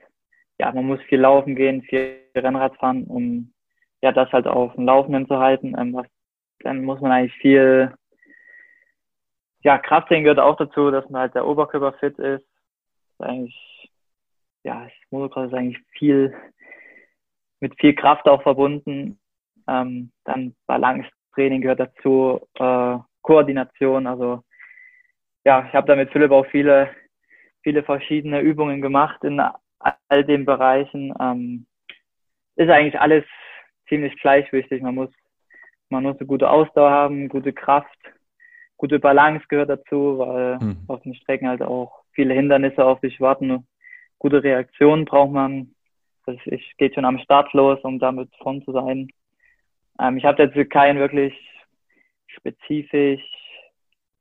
ja, 0.59 0.73
man 0.73 0.87
muss 0.87 1.01
viel 1.03 1.21
laufen 1.21 1.55
gehen, 1.57 1.83
viel 1.83 2.21
Rennrad 2.35 2.77
fahren, 2.77 3.05
um 3.05 3.53
ja, 4.03 4.13
das 4.13 4.33
halt 4.33 4.47
auf 4.47 4.75
dem 4.75 4.87
Laufenden 4.87 5.27
zu 5.27 5.39
halten. 5.39 5.75
Ähm, 5.79 5.93
was, 5.93 6.07
dann 6.61 6.83
muss 6.85 7.01
man 7.01 7.13
eigentlich 7.13 7.35
viel, 7.35 7.95
ja, 9.63 9.79
Krafttraining 9.79 10.25
gehört 10.25 10.39
auch 10.39 10.57
dazu, 10.57 10.91
dass 10.91 11.09
man 11.11 11.23
halt 11.23 11.35
der 11.35 11.47
Oberkörper 11.47 11.93
fit 11.95 12.19
ist. 12.19 12.43
ist 12.43 13.21
eigentlich, 13.21 13.91
ja, 14.63 14.85
das 14.85 14.93
Motocross 15.11 15.49
ist 15.49 15.55
eigentlich 15.55 15.83
viel, 15.99 16.35
mit 17.61 17.79
viel 17.79 17.95
Kraft 17.95 18.27
auch 18.29 18.43
verbunden. 18.43 19.19
Ähm, 19.69 20.13
dann 20.25 20.55
Balance 20.67 21.09
Training 21.35 21.61
gehört 21.61 21.81
dazu, 21.81 22.41
äh, 22.59 22.99
Koordination. 23.23 24.07
Also 24.07 24.43
ja, 25.45 25.67
ich 25.67 25.75
habe 25.75 25.87
da 25.87 25.97
mit 25.97 26.11
Philipp 26.11 26.31
auch 26.31 26.47
viele, 26.47 26.91
viele 27.63 27.83
verschiedene 27.83 28.41
Übungen 28.41 28.81
gemacht 28.81 29.23
in 29.25 29.41
all 30.09 30.25
den 30.25 30.45
Bereichen. 30.45 31.15
Ähm, 31.21 31.67
ist 32.57 32.69
eigentlich 32.69 33.01
alles 33.01 33.25
ziemlich 33.89 34.15
gleichwichtig. 34.21 34.83
Man 34.83 34.95
muss, 34.95 35.11
man 35.89 36.03
muss 36.03 36.19
eine 36.19 36.27
gute 36.27 36.51
Ausdauer 36.51 36.91
haben, 36.91 37.29
gute 37.29 37.53
Kraft, 37.53 37.99
gute 38.77 38.99
Balance 38.99 39.45
gehört 39.49 39.71
dazu, 39.71 40.19
weil 40.19 40.59
mhm. 40.59 40.85
auf 40.89 41.03
den 41.03 41.15
Strecken 41.15 41.49
halt 41.49 41.63
auch 41.63 42.05
viele 42.13 42.35
Hindernisse 42.35 42.85
auf 42.85 43.01
sich 43.01 43.21
warten. 43.21 43.67
Gute 44.19 44.43
Reaktionen 44.43 45.05
braucht 45.07 45.33
man. 45.33 45.75
Das 46.27 46.37
ist, 46.45 46.63
geht 46.77 46.95
schon 46.95 47.07
am 47.07 47.19
Start 47.19 47.53
los, 47.55 47.79
um 47.83 47.99
damit 47.99 48.29
vorn 48.43 48.63
zu 48.63 48.73
sein. 48.73 49.09
Ähm, 50.01 50.17
ich 50.17 50.25
habe 50.25 50.47
dazu 50.47 50.65
kein 50.65 50.99
wirklich 50.99 51.35
spezifisch 52.27 53.21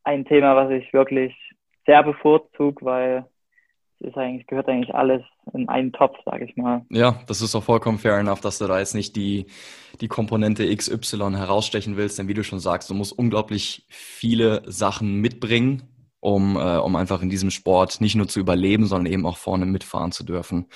ein 0.03 0.25
Thema, 0.25 0.55
was 0.55 0.71
ich 0.71 0.91
wirklich 0.93 1.33
sehr 1.85 2.03
bevorzuge, 2.03 2.83
weil 2.85 3.25
es 3.99 4.15
eigentlich, 4.15 4.47
gehört 4.47 4.67
eigentlich 4.67 4.93
alles 4.95 5.21
in 5.53 5.67
einen 5.67 5.91
Topf, 5.91 6.17
sage 6.25 6.45
ich 6.45 6.55
mal. 6.55 6.85
Ja, 6.89 7.19
das 7.27 7.41
ist 7.41 7.53
auch 7.55 7.63
vollkommen 7.63 7.97
fair 7.97 8.17
enough, 8.17 8.39
dass 8.39 8.57
du 8.57 8.67
da 8.67 8.79
jetzt 8.79 8.95
nicht 8.95 9.15
die, 9.15 9.47
die 9.99 10.07
Komponente 10.07 10.73
XY 10.73 11.33
herausstechen 11.35 11.97
willst, 11.97 12.17
denn 12.17 12.27
wie 12.27 12.33
du 12.33 12.43
schon 12.43 12.59
sagst, 12.59 12.89
du 12.89 12.93
musst 12.93 13.17
unglaublich 13.17 13.85
viele 13.89 14.61
Sachen 14.65 15.15
mitbringen, 15.15 15.83
um, 16.19 16.57
äh, 16.57 16.77
um 16.77 16.95
einfach 16.95 17.21
in 17.21 17.29
diesem 17.29 17.51
Sport 17.51 18.01
nicht 18.01 18.15
nur 18.15 18.27
zu 18.27 18.39
überleben, 18.39 18.85
sondern 18.85 19.11
eben 19.11 19.25
auch 19.25 19.37
vorne 19.37 19.65
mitfahren 19.65 20.11
zu 20.11 20.23
dürfen. 20.23 20.67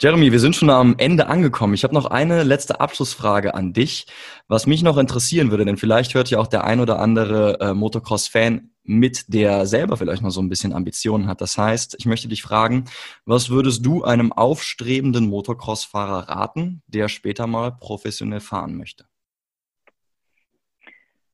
Jeremy, 0.00 0.32
wir 0.32 0.40
sind 0.40 0.56
schon 0.56 0.70
am 0.70 0.94
Ende 0.98 1.26
angekommen. 1.26 1.74
Ich 1.74 1.84
habe 1.84 1.94
noch 1.94 2.06
eine 2.06 2.42
letzte 2.42 2.80
Abschlussfrage 2.80 3.54
an 3.54 3.72
dich, 3.72 4.06
was 4.48 4.66
mich 4.66 4.82
noch 4.82 4.98
interessieren 4.98 5.50
würde, 5.50 5.64
denn 5.64 5.76
vielleicht 5.76 6.14
hört 6.14 6.30
ja 6.30 6.38
auch 6.38 6.46
der 6.46 6.64
ein 6.64 6.80
oder 6.80 7.00
andere 7.00 7.58
äh, 7.60 7.74
Motocross-Fan 7.74 8.70
mit, 8.84 9.32
der 9.32 9.66
selber 9.66 9.96
vielleicht 9.96 10.22
noch 10.22 10.30
so 10.30 10.42
ein 10.42 10.50
bisschen 10.50 10.72
Ambitionen 10.72 11.26
hat. 11.26 11.40
Das 11.40 11.56
heißt, 11.56 11.96
ich 11.98 12.06
möchte 12.06 12.28
dich 12.28 12.42
fragen, 12.42 12.84
was 13.24 13.48
würdest 13.48 13.84
du 13.84 14.04
einem 14.04 14.32
aufstrebenden 14.32 15.28
Motocross-Fahrer 15.28 16.28
raten, 16.28 16.82
der 16.86 17.08
später 17.08 17.46
mal 17.46 17.72
professionell 17.72 18.40
fahren 18.40 18.76
möchte? 18.76 19.06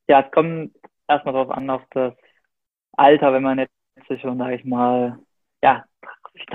Ja, 0.08 0.20
es 0.20 0.32
kommt 0.32 0.72
erstmal 1.08 1.34
darauf 1.34 1.50
an, 1.50 1.68
auf 1.70 1.82
das 1.90 2.14
Alter, 2.92 3.32
wenn 3.32 3.42
man 3.42 3.58
jetzt 3.58 4.20
schon, 4.20 4.38
sage 4.38 4.56
ich 4.56 4.64
mal, 4.64 5.18
ja, 5.62 5.84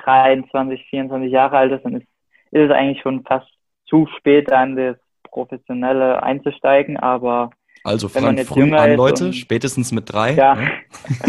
23, 0.03 0.85
24 0.89 1.31
Jahre 1.31 1.57
alt 1.57 1.71
ist, 1.71 1.83
dann 1.83 1.95
ist, 1.95 2.07
ist 2.51 2.69
es 2.69 2.71
eigentlich 2.71 3.01
schon 3.01 3.23
fast 3.23 3.47
zu 3.85 4.07
spät, 4.17 4.51
an 4.51 4.75
das 4.75 4.97
Professionelle 5.23 6.23
einzusteigen. 6.23 6.97
Aber 6.97 7.51
also 7.83 8.13
wenn 8.15 8.23
man 8.23 8.37
jetzt 8.37 8.49
früh 8.49 8.61
jünger 8.61 8.81
an, 8.81 8.95
Leute, 8.95 9.25
und, 9.25 9.33
spätestens 9.33 9.91
mit 9.91 10.11
drei. 10.11 10.33
Ja, 10.33 10.55
ne? 10.55 10.71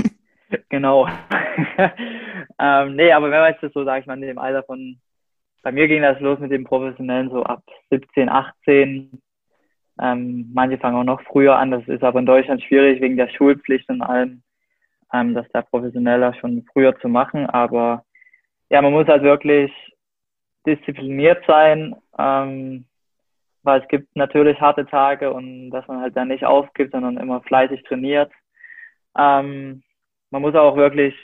genau. 0.69 1.07
ähm, 2.59 2.97
nee, 2.97 3.13
aber 3.13 3.31
wenn 3.31 3.41
man 3.41 3.55
jetzt 3.61 3.75
so, 3.75 3.85
sage 3.85 4.01
ich 4.01 4.07
mal, 4.07 4.15
in 4.15 4.23
dem 4.23 4.39
Alter 4.39 4.63
von, 4.63 4.99
bei 5.63 5.73
mir 5.73 5.89
ging 5.89 6.03
das 6.03 6.21
los 6.21 6.39
mit 6.39 6.51
dem 6.51 6.65
Professionellen 6.65 7.31
so 7.31 7.43
ab 7.43 7.63
17, 7.91 8.29
18. 8.29 9.21
Ähm, 9.99 10.51
manche 10.53 10.79
fangen 10.79 10.97
auch 10.97 11.05
noch 11.05 11.23
früher 11.23 11.57
an, 11.57 11.71
das 11.71 11.87
ist 11.89 12.03
aber 12.03 12.19
in 12.19 12.27
Deutschland 12.27 12.63
schwierig 12.63 13.01
wegen 13.01 13.17
der 13.17 13.29
Schulpflicht 13.29 13.89
und 13.89 14.03
allem 14.03 14.43
ähm, 15.21 15.35
das 15.35 15.47
da 15.53 15.63
professioneller 15.63 16.35
schon 16.35 16.65
früher 16.73 16.97
zu 17.01 17.09
machen. 17.09 17.47
Aber 17.47 18.05
ja, 18.71 18.83
man 18.83 18.93
muss 18.93 19.07
halt 19.07 19.23
wirklich 19.23 19.73
diszipliniert 20.67 21.45
sein, 21.47 21.95
ähm, 22.19 22.87
weil 23.63 23.81
es 23.81 23.89
gibt 23.89 24.15
natürlich 24.17 24.61
harte 24.61 24.87
Tage 24.87 25.33
und 25.33 25.71
dass 25.71 25.87
man 25.89 26.01
halt 26.01 26.17
dann 26.17 26.29
nicht 26.29 26.45
aufgibt, 26.45 26.93
sondern 26.93 27.17
immer 27.17 27.41
fleißig 27.43 27.83
trainiert. 27.85 28.33
Ähm, 29.17 29.83
man 30.31 30.43
muss 30.43 30.55
auch 30.55 30.77
wirklich 30.77 31.15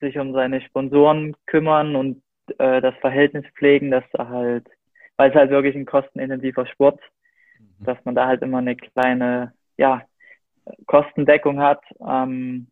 sich 0.00 0.18
um 0.18 0.32
seine 0.32 0.60
Sponsoren 0.62 1.36
kümmern 1.46 1.94
und 1.94 2.22
äh, 2.58 2.80
das 2.80 2.94
Verhältnis 2.96 3.44
pflegen, 3.56 3.90
dass 3.90 4.04
da 4.12 4.28
halt, 4.28 4.66
weil 5.16 5.30
es 5.30 5.36
halt 5.36 5.50
wirklich 5.50 5.76
ein 5.76 5.86
kostenintensiver 5.86 6.66
Sport, 6.66 7.00
mhm. 7.58 7.84
dass 7.84 7.98
man 8.04 8.14
da 8.14 8.26
halt 8.26 8.42
immer 8.42 8.58
eine 8.58 8.76
kleine, 8.76 9.52
ja, 9.76 10.02
Kostendeckung 10.86 11.60
hat. 11.60 11.82
Ähm, 12.06 12.68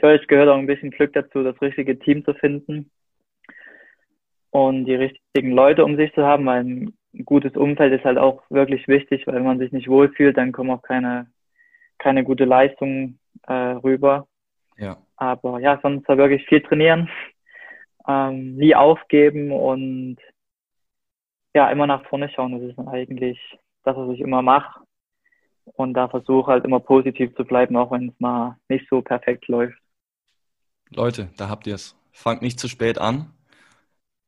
Natürlich 0.00 0.28
gehört 0.28 0.48
auch 0.48 0.58
ein 0.58 0.66
bisschen 0.66 0.90
Glück 0.90 1.12
dazu, 1.12 1.42
das 1.42 1.60
richtige 1.60 1.98
Team 1.98 2.24
zu 2.24 2.32
finden 2.34 2.90
und 4.50 4.84
die 4.84 4.94
richtigen 4.94 5.50
Leute 5.50 5.84
um 5.84 5.96
sich 5.96 6.12
zu 6.14 6.24
haben, 6.24 6.46
weil 6.46 6.64
ein 6.64 6.98
gutes 7.24 7.56
Umfeld 7.56 7.92
ist 7.92 8.04
halt 8.04 8.16
auch 8.16 8.42
wirklich 8.48 8.86
wichtig, 8.86 9.26
weil 9.26 9.34
wenn 9.34 9.44
man 9.44 9.58
sich 9.58 9.72
nicht 9.72 9.88
wohlfühlt, 9.88 10.36
dann 10.36 10.52
kommen 10.52 10.70
auch 10.70 10.82
keine, 10.82 11.26
keine 11.98 12.22
gute 12.22 12.44
Leistung 12.44 13.18
äh, 13.46 13.52
rüber. 13.52 14.28
Ja. 14.76 14.98
Aber 15.16 15.58
ja, 15.58 15.80
sonst 15.82 16.06
halt 16.06 16.18
wirklich 16.18 16.46
viel 16.46 16.60
trainieren, 16.60 17.10
ähm, 18.06 18.54
nie 18.56 18.76
aufgeben 18.76 19.50
und 19.50 20.18
ja, 21.54 21.70
immer 21.70 21.88
nach 21.88 22.06
vorne 22.06 22.28
schauen. 22.28 22.52
Das 22.52 22.62
ist 22.62 22.78
eigentlich 22.88 23.38
das, 23.82 23.96
was 23.96 24.10
ich 24.10 24.20
immer 24.20 24.42
mache. 24.42 24.80
Und 25.74 25.94
da 25.94 26.08
versuche 26.08 26.52
halt 26.52 26.64
immer 26.64 26.80
positiv 26.80 27.34
zu 27.34 27.44
bleiben, 27.44 27.76
auch 27.76 27.90
wenn 27.90 28.10
es 28.10 28.20
mal 28.20 28.56
nicht 28.68 28.88
so 28.88 29.02
perfekt 29.02 29.48
läuft. 29.48 29.78
Leute, 30.90 31.30
da 31.36 31.48
habt 31.48 31.66
ihr 31.66 31.74
es. 31.74 31.94
Fangt 32.12 32.42
nicht 32.42 32.58
zu 32.58 32.68
spät 32.68 32.98
an. 32.98 33.32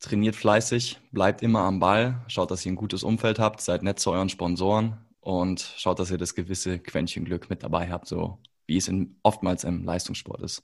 Trainiert 0.01 0.37
fleißig, 0.37 0.99
bleibt 1.13 1.43
immer 1.43 1.61
am 1.61 1.79
Ball, 1.79 2.25
schaut, 2.27 2.51
dass 2.51 2.65
ihr 2.65 2.73
ein 2.73 2.77
gutes 2.77 3.03
Umfeld 3.03 3.39
habt, 3.39 3.61
seid 3.61 3.83
nett 3.83 3.99
zu 3.99 4.11
euren 4.11 4.31
Sponsoren 4.31 4.97
und 5.21 5.75
schaut, 5.77 5.99
dass 5.99 6.11
ihr 6.11 6.17
das 6.17 6.35
gewisse 6.35 6.79
Quäntchen 6.79 7.27
Glück 7.27 7.51
mit 7.51 7.63
dabei 7.63 7.91
habt, 7.91 8.07
so 8.07 8.39
wie 8.67 8.77
es 8.77 8.89
in, 8.89 9.17
oftmals 9.23 9.65
im 9.65 9.85
Leistungssport 9.85 10.41
ist. 10.43 10.63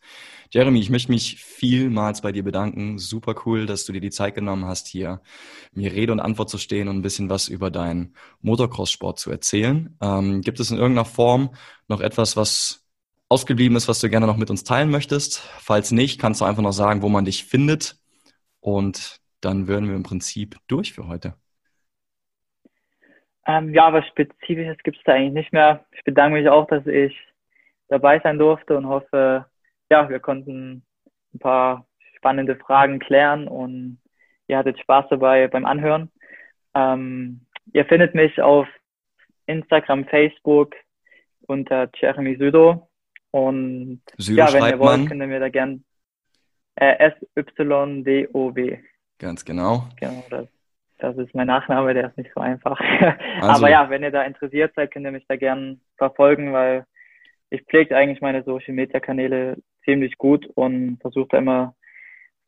Jeremy, 0.51 0.79
ich 0.79 0.91
möchte 0.91 1.11
mich 1.11 1.43
vielmals 1.43 2.23
bei 2.23 2.33
dir 2.33 2.45
bedanken. 2.45 2.99
Super 2.99 3.35
cool, 3.45 3.67
dass 3.67 3.85
du 3.85 3.93
dir 3.93 4.01
die 4.01 4.11
Zeit 4.11 4.37
genommen 4.37 4.65
hast, 4.65 4.87
hier 4.87 5.21
mir 5.73 5.93
Rede 5.93 6.13
und 6.13 6.21
Antwort 6.21 6.49
zu 6.49 6.57
stehen 6.57 6.89
und 6.89 6.97
ein 6.97 7.03
bisschen 7.03 7.29
was 7.29 7.49
über 7.49 7.71
deinen 7.71 8.15
Motocross-Sport 8.43 9.19
zu 9.19 9.31
erzählen. 9.31 9.99
Ähm, 10.01 10.41
gibt 10.41 10.61
es 10.61 10.71
in 10.71 10.79
irgendeiner 10.79 11.05
Form 11.05 11.55
noch 11.89 12.01
etwas, 12.01 12.37
was 12.37 12.86
ausgeblieben 13.29 13.77
ist, 13.77 13.89
was 13.89 14.01
du 14.01 14.09
gerne 14.09 14.27
noch 14.27 14.37
mit 14.37 14.51
uns 14.51 14.65
teilen 14.65 14.91
möchtest. 14.91 15.39
Falls 15.39 15.91
nicht, 15.91 16.21
kannst 16.21 16.41
du 16.41 16.45
einfach 16.45 16.63
noch 16.63 16.73
sagen, 16.73 17.03
wo 17.03 17.09
man 17.09 17.25
dich 17.25 17.45
findet. 17.45 17.97
Und 18.61 19.21
dann 19.41 19.69
würden 19.69 19.89
wir 19.89 19.97
im 19.97 20.03
Prinzip 20.03 20.57
durch 20.69 20.93
für 20.93 21.09
heute. 21.09 21.35
Ähm, 23.47 23.73
ja, 23.73 23.93
was 23.93 24.07
Spezifisches 24.09 24.77
gibt 24.83 24.97
es 24.97 25.03
da 25.05 25.13
eigentlich 25.13 25.33
nicht 25.33 25.53
mehr. 25.53 25.85
Ich 25.93 26.03
bedanke 26.05 26.39
mich 26.39 26.49
auch, 26.49 26.67
dass 26.67 26.87
ich 26.87 27.17
dabei 27.89 28.19
sein 28.21 28.39
durfte 28.39 28.77
und 28.77 28.89
hoffe, 28.89 29.47
ja, 29.89 30.09
wir 30.09 30.19
konnten 30.19 30.85
ein 31.33 31.39
paar 31.39 31.87
spannende 32.17 32.57
Fragen 32.57 32.99
klären 32.99 33.47
und 33.47 34.01
ihr 34.49 34.59
hattet 34.59 34.81
Spaß 34.81 35.07
dabei 35.11 35.47
beim 35.47 35.65
Anhören. 35.65 36.11
Ähm, 36.75 37.47
ihr 37.73 37.85
findet 37.85 38.15
mich 38.15 38.41
auf 38.43 38.67
Instagram, 39.47 40.07
Facebook 40.07 40.75
unter 41.47 41.89
Jeremy 41.95 42.37
Südo 42.37 42.86
und 43.37 44.01
Sydo 44.17 44.39
ja, 44.39 44.53
wenn 44.53 44.65
ihr 44.65 44.79
wollt, 44.79 44.99
man. 44.99 45.09
könnt 45.09 45.21
ihr 45.21 45.27
mir 45.27 45.41
da 45.41 45.51
gern 45.51 45.85
äh, 46.77 47.11
S-Y-D-O-W. 47.11 48.79
Ganz 49.19 49.45
genau. 49.45 49.89
Genau, 50.01 50.25
das, 50.31 50.47
das 50.99 51.19
ist 51.19 51.35
mein 51.35 51.47
Nachname, 51.47 51.93
der 51.93 52.09
ist 52.09 52.17
nicht 52.17 52.31
so 52.35 52.41
einfach. 52.41 52.81
Also. 53.37 53.65
Aber 53.65 53.71
ja, 53.71 53.91
wenn 53.91 54.03
ihr 54.03 54.11
da 54.11 54.23
interessiert 54.23 54.73
seid, 54.75 54.91
könnt 54.91 55.05
ihr 55.05 55.13
mich 55.13 55.27
da 55.29 55.37
gern 55.37 55.83
verfolgen, 55.99 56.55
weil 56.55 56.87
ich 57.51 57.63
pflege 57.65 57.95
eigentlich 57.95 58.23
meine 58.23 58.43
Social 58.43 58.73
Media 58.73 58.99
Kanäle 58.99 59.59
ziemlich 59.85 60.17
gut 60.17 60.47
und 60.55 60.99
versuche 61.03 61.29
da 61.33 61.39
immer 61.39 61.75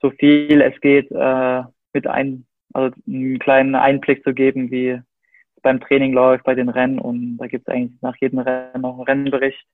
so 0.01 0.11
viel 0.11 0.63
es 0.63 0.81
geht 0.81 1.11
äh, 1.11 1.63
mit 1.93 2.07
ein, 2.07 2.47
also 2.73 2.97
einen 3.07 3.39
kleinen 3.39 3.75
Einblick 3.75 4.25
zu 4.25 4.33
geben, 4.33 4.71
wie 4.71 4.91
es 4.93 5.63
beim 5.63 5.81
Training 5.81 6.15
läuft, 6.15 6.45
bei 6.45 6.55
den 6.55 6.71
Rennen 6.71 6.99
und 6.99 7.37
da 7.37 7.47
gibt 7.47 7.69
es 7.69 7.75
eigentlich 7.75 8.01
nach 8.01 8.17
jedem 8.17 8.39
Rennen 8.39 8.81
noch 8.81 8.95
einen 8.95 9.03
Rennenbericht 9.03 9.67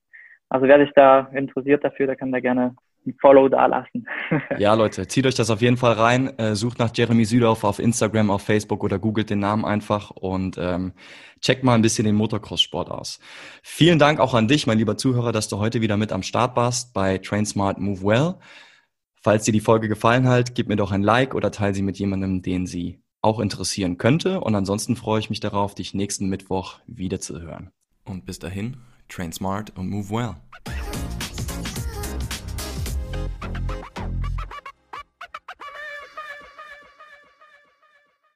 also 0.49 0.67
wer 0.67 0.79
sich 0.79 0.91
da 0.95 1.29
interessiert 1.33 1.83
dafür, 1.83 2.07
der 2.07 2.15
kann 2.15 2.31
da 2.31 2.39
gerne 2.39 2.75
ein 3.05 3.15
Follow 3.19 3.47
da 3.49 3.65
lassen. 3.67 4.07
ja, 4.57 4.73
Leute, 4.73 5.07
zieht 5.07 5.25
euch 5.25 5.35
das 5.35 5.49
auf 5.49 5.61
jeden 5.61 5.77
Fall 5.77 5.93
rein. 5.93 6.37
Äh, 6.39 6.55
sucht 6.55 6.79
nach 6.79 6.91
Jeremy 6.93 7.25
Südorf 7.25 7.63
auf 7.63 7.79
Instagram, 7.79 8.31
auf 8.31 8.41
Facebook 8.41 8.83
oder 8.83 8.99
googelt 8.99 9.29
den 9.29 9.39
Namen 9.39 9.65
einfach 9.65 10.11
und 10.11 10.57
ähm, 10.57 10.93
checkt 11.41 11.63
mal 11.63 11.75
ein 11.75 11.81
bisschen 11.81 12.05
den 12.05 12.15
Motocross-Sport 12.15 12.89
aus. 12.89 13.19
Vielen 13.61 13.99
Dank 13.99 14.19
auch 14.19 14.33
an 14.33 14.47
dich, 14.47 14.67
mein 14.67 14.77
lieber 14.77 14.97
Zuhörer, 14.97 15.31
dass 15.31 15.47
du 15.47 15.59
heute 15.59 15.81
wieder 15.81 15.97
mit 15.97 16.11
am 16.11 16.23
Start 16.23 16.55
warst 16.55 16.93
bei 16.93 17.17
Train 17.19 17.45
Smart 17.45 17.77
Move 17.79 18.01
Well. 18.01 18.35
Falls 19.21 19.43
dir 19.43 19.51
die 19.51 19.59
Folge 19.59 19.87
gefallen 19.87 20.27
hat, 20.27 20.55
gib 20.55 20.67
mir 20.67 20.75
doch 20.75 20.91
ein 20.91 21.03
Like 21.03 21.33
oder 21.33 21.51
teile 21.51 21.73
sie 21.73 21.81
mit 21.81 21.97
jemandem, 21.97 22.41
den 22.41 22.67
sie 22.67 23.01
auch 23.21 23.39
interessieren 23.39 23.97
könnte. 23.97 24.39
Und 24.39 24.53
ansonsten 24.55 24.95
freue 24.95 25.19
ich 25.19 25.29
mich 25.29 25.39
darauf, 25.39 25.73
dich 25.73 25.95
nächsten 25.95 26.27
Mittwoch 26.27 26.79
wieder 26.85 27.19
zu 27.19 27.41
hören. 27.41 27.71
Und 28.03 28.25
bis 28.27 28.37
dahin, 28.37 28.77
train 29.07 29.31
smart 29.31 29.69
and 29.75 29.89
move 29.89 30.11
well. 30.11 30.41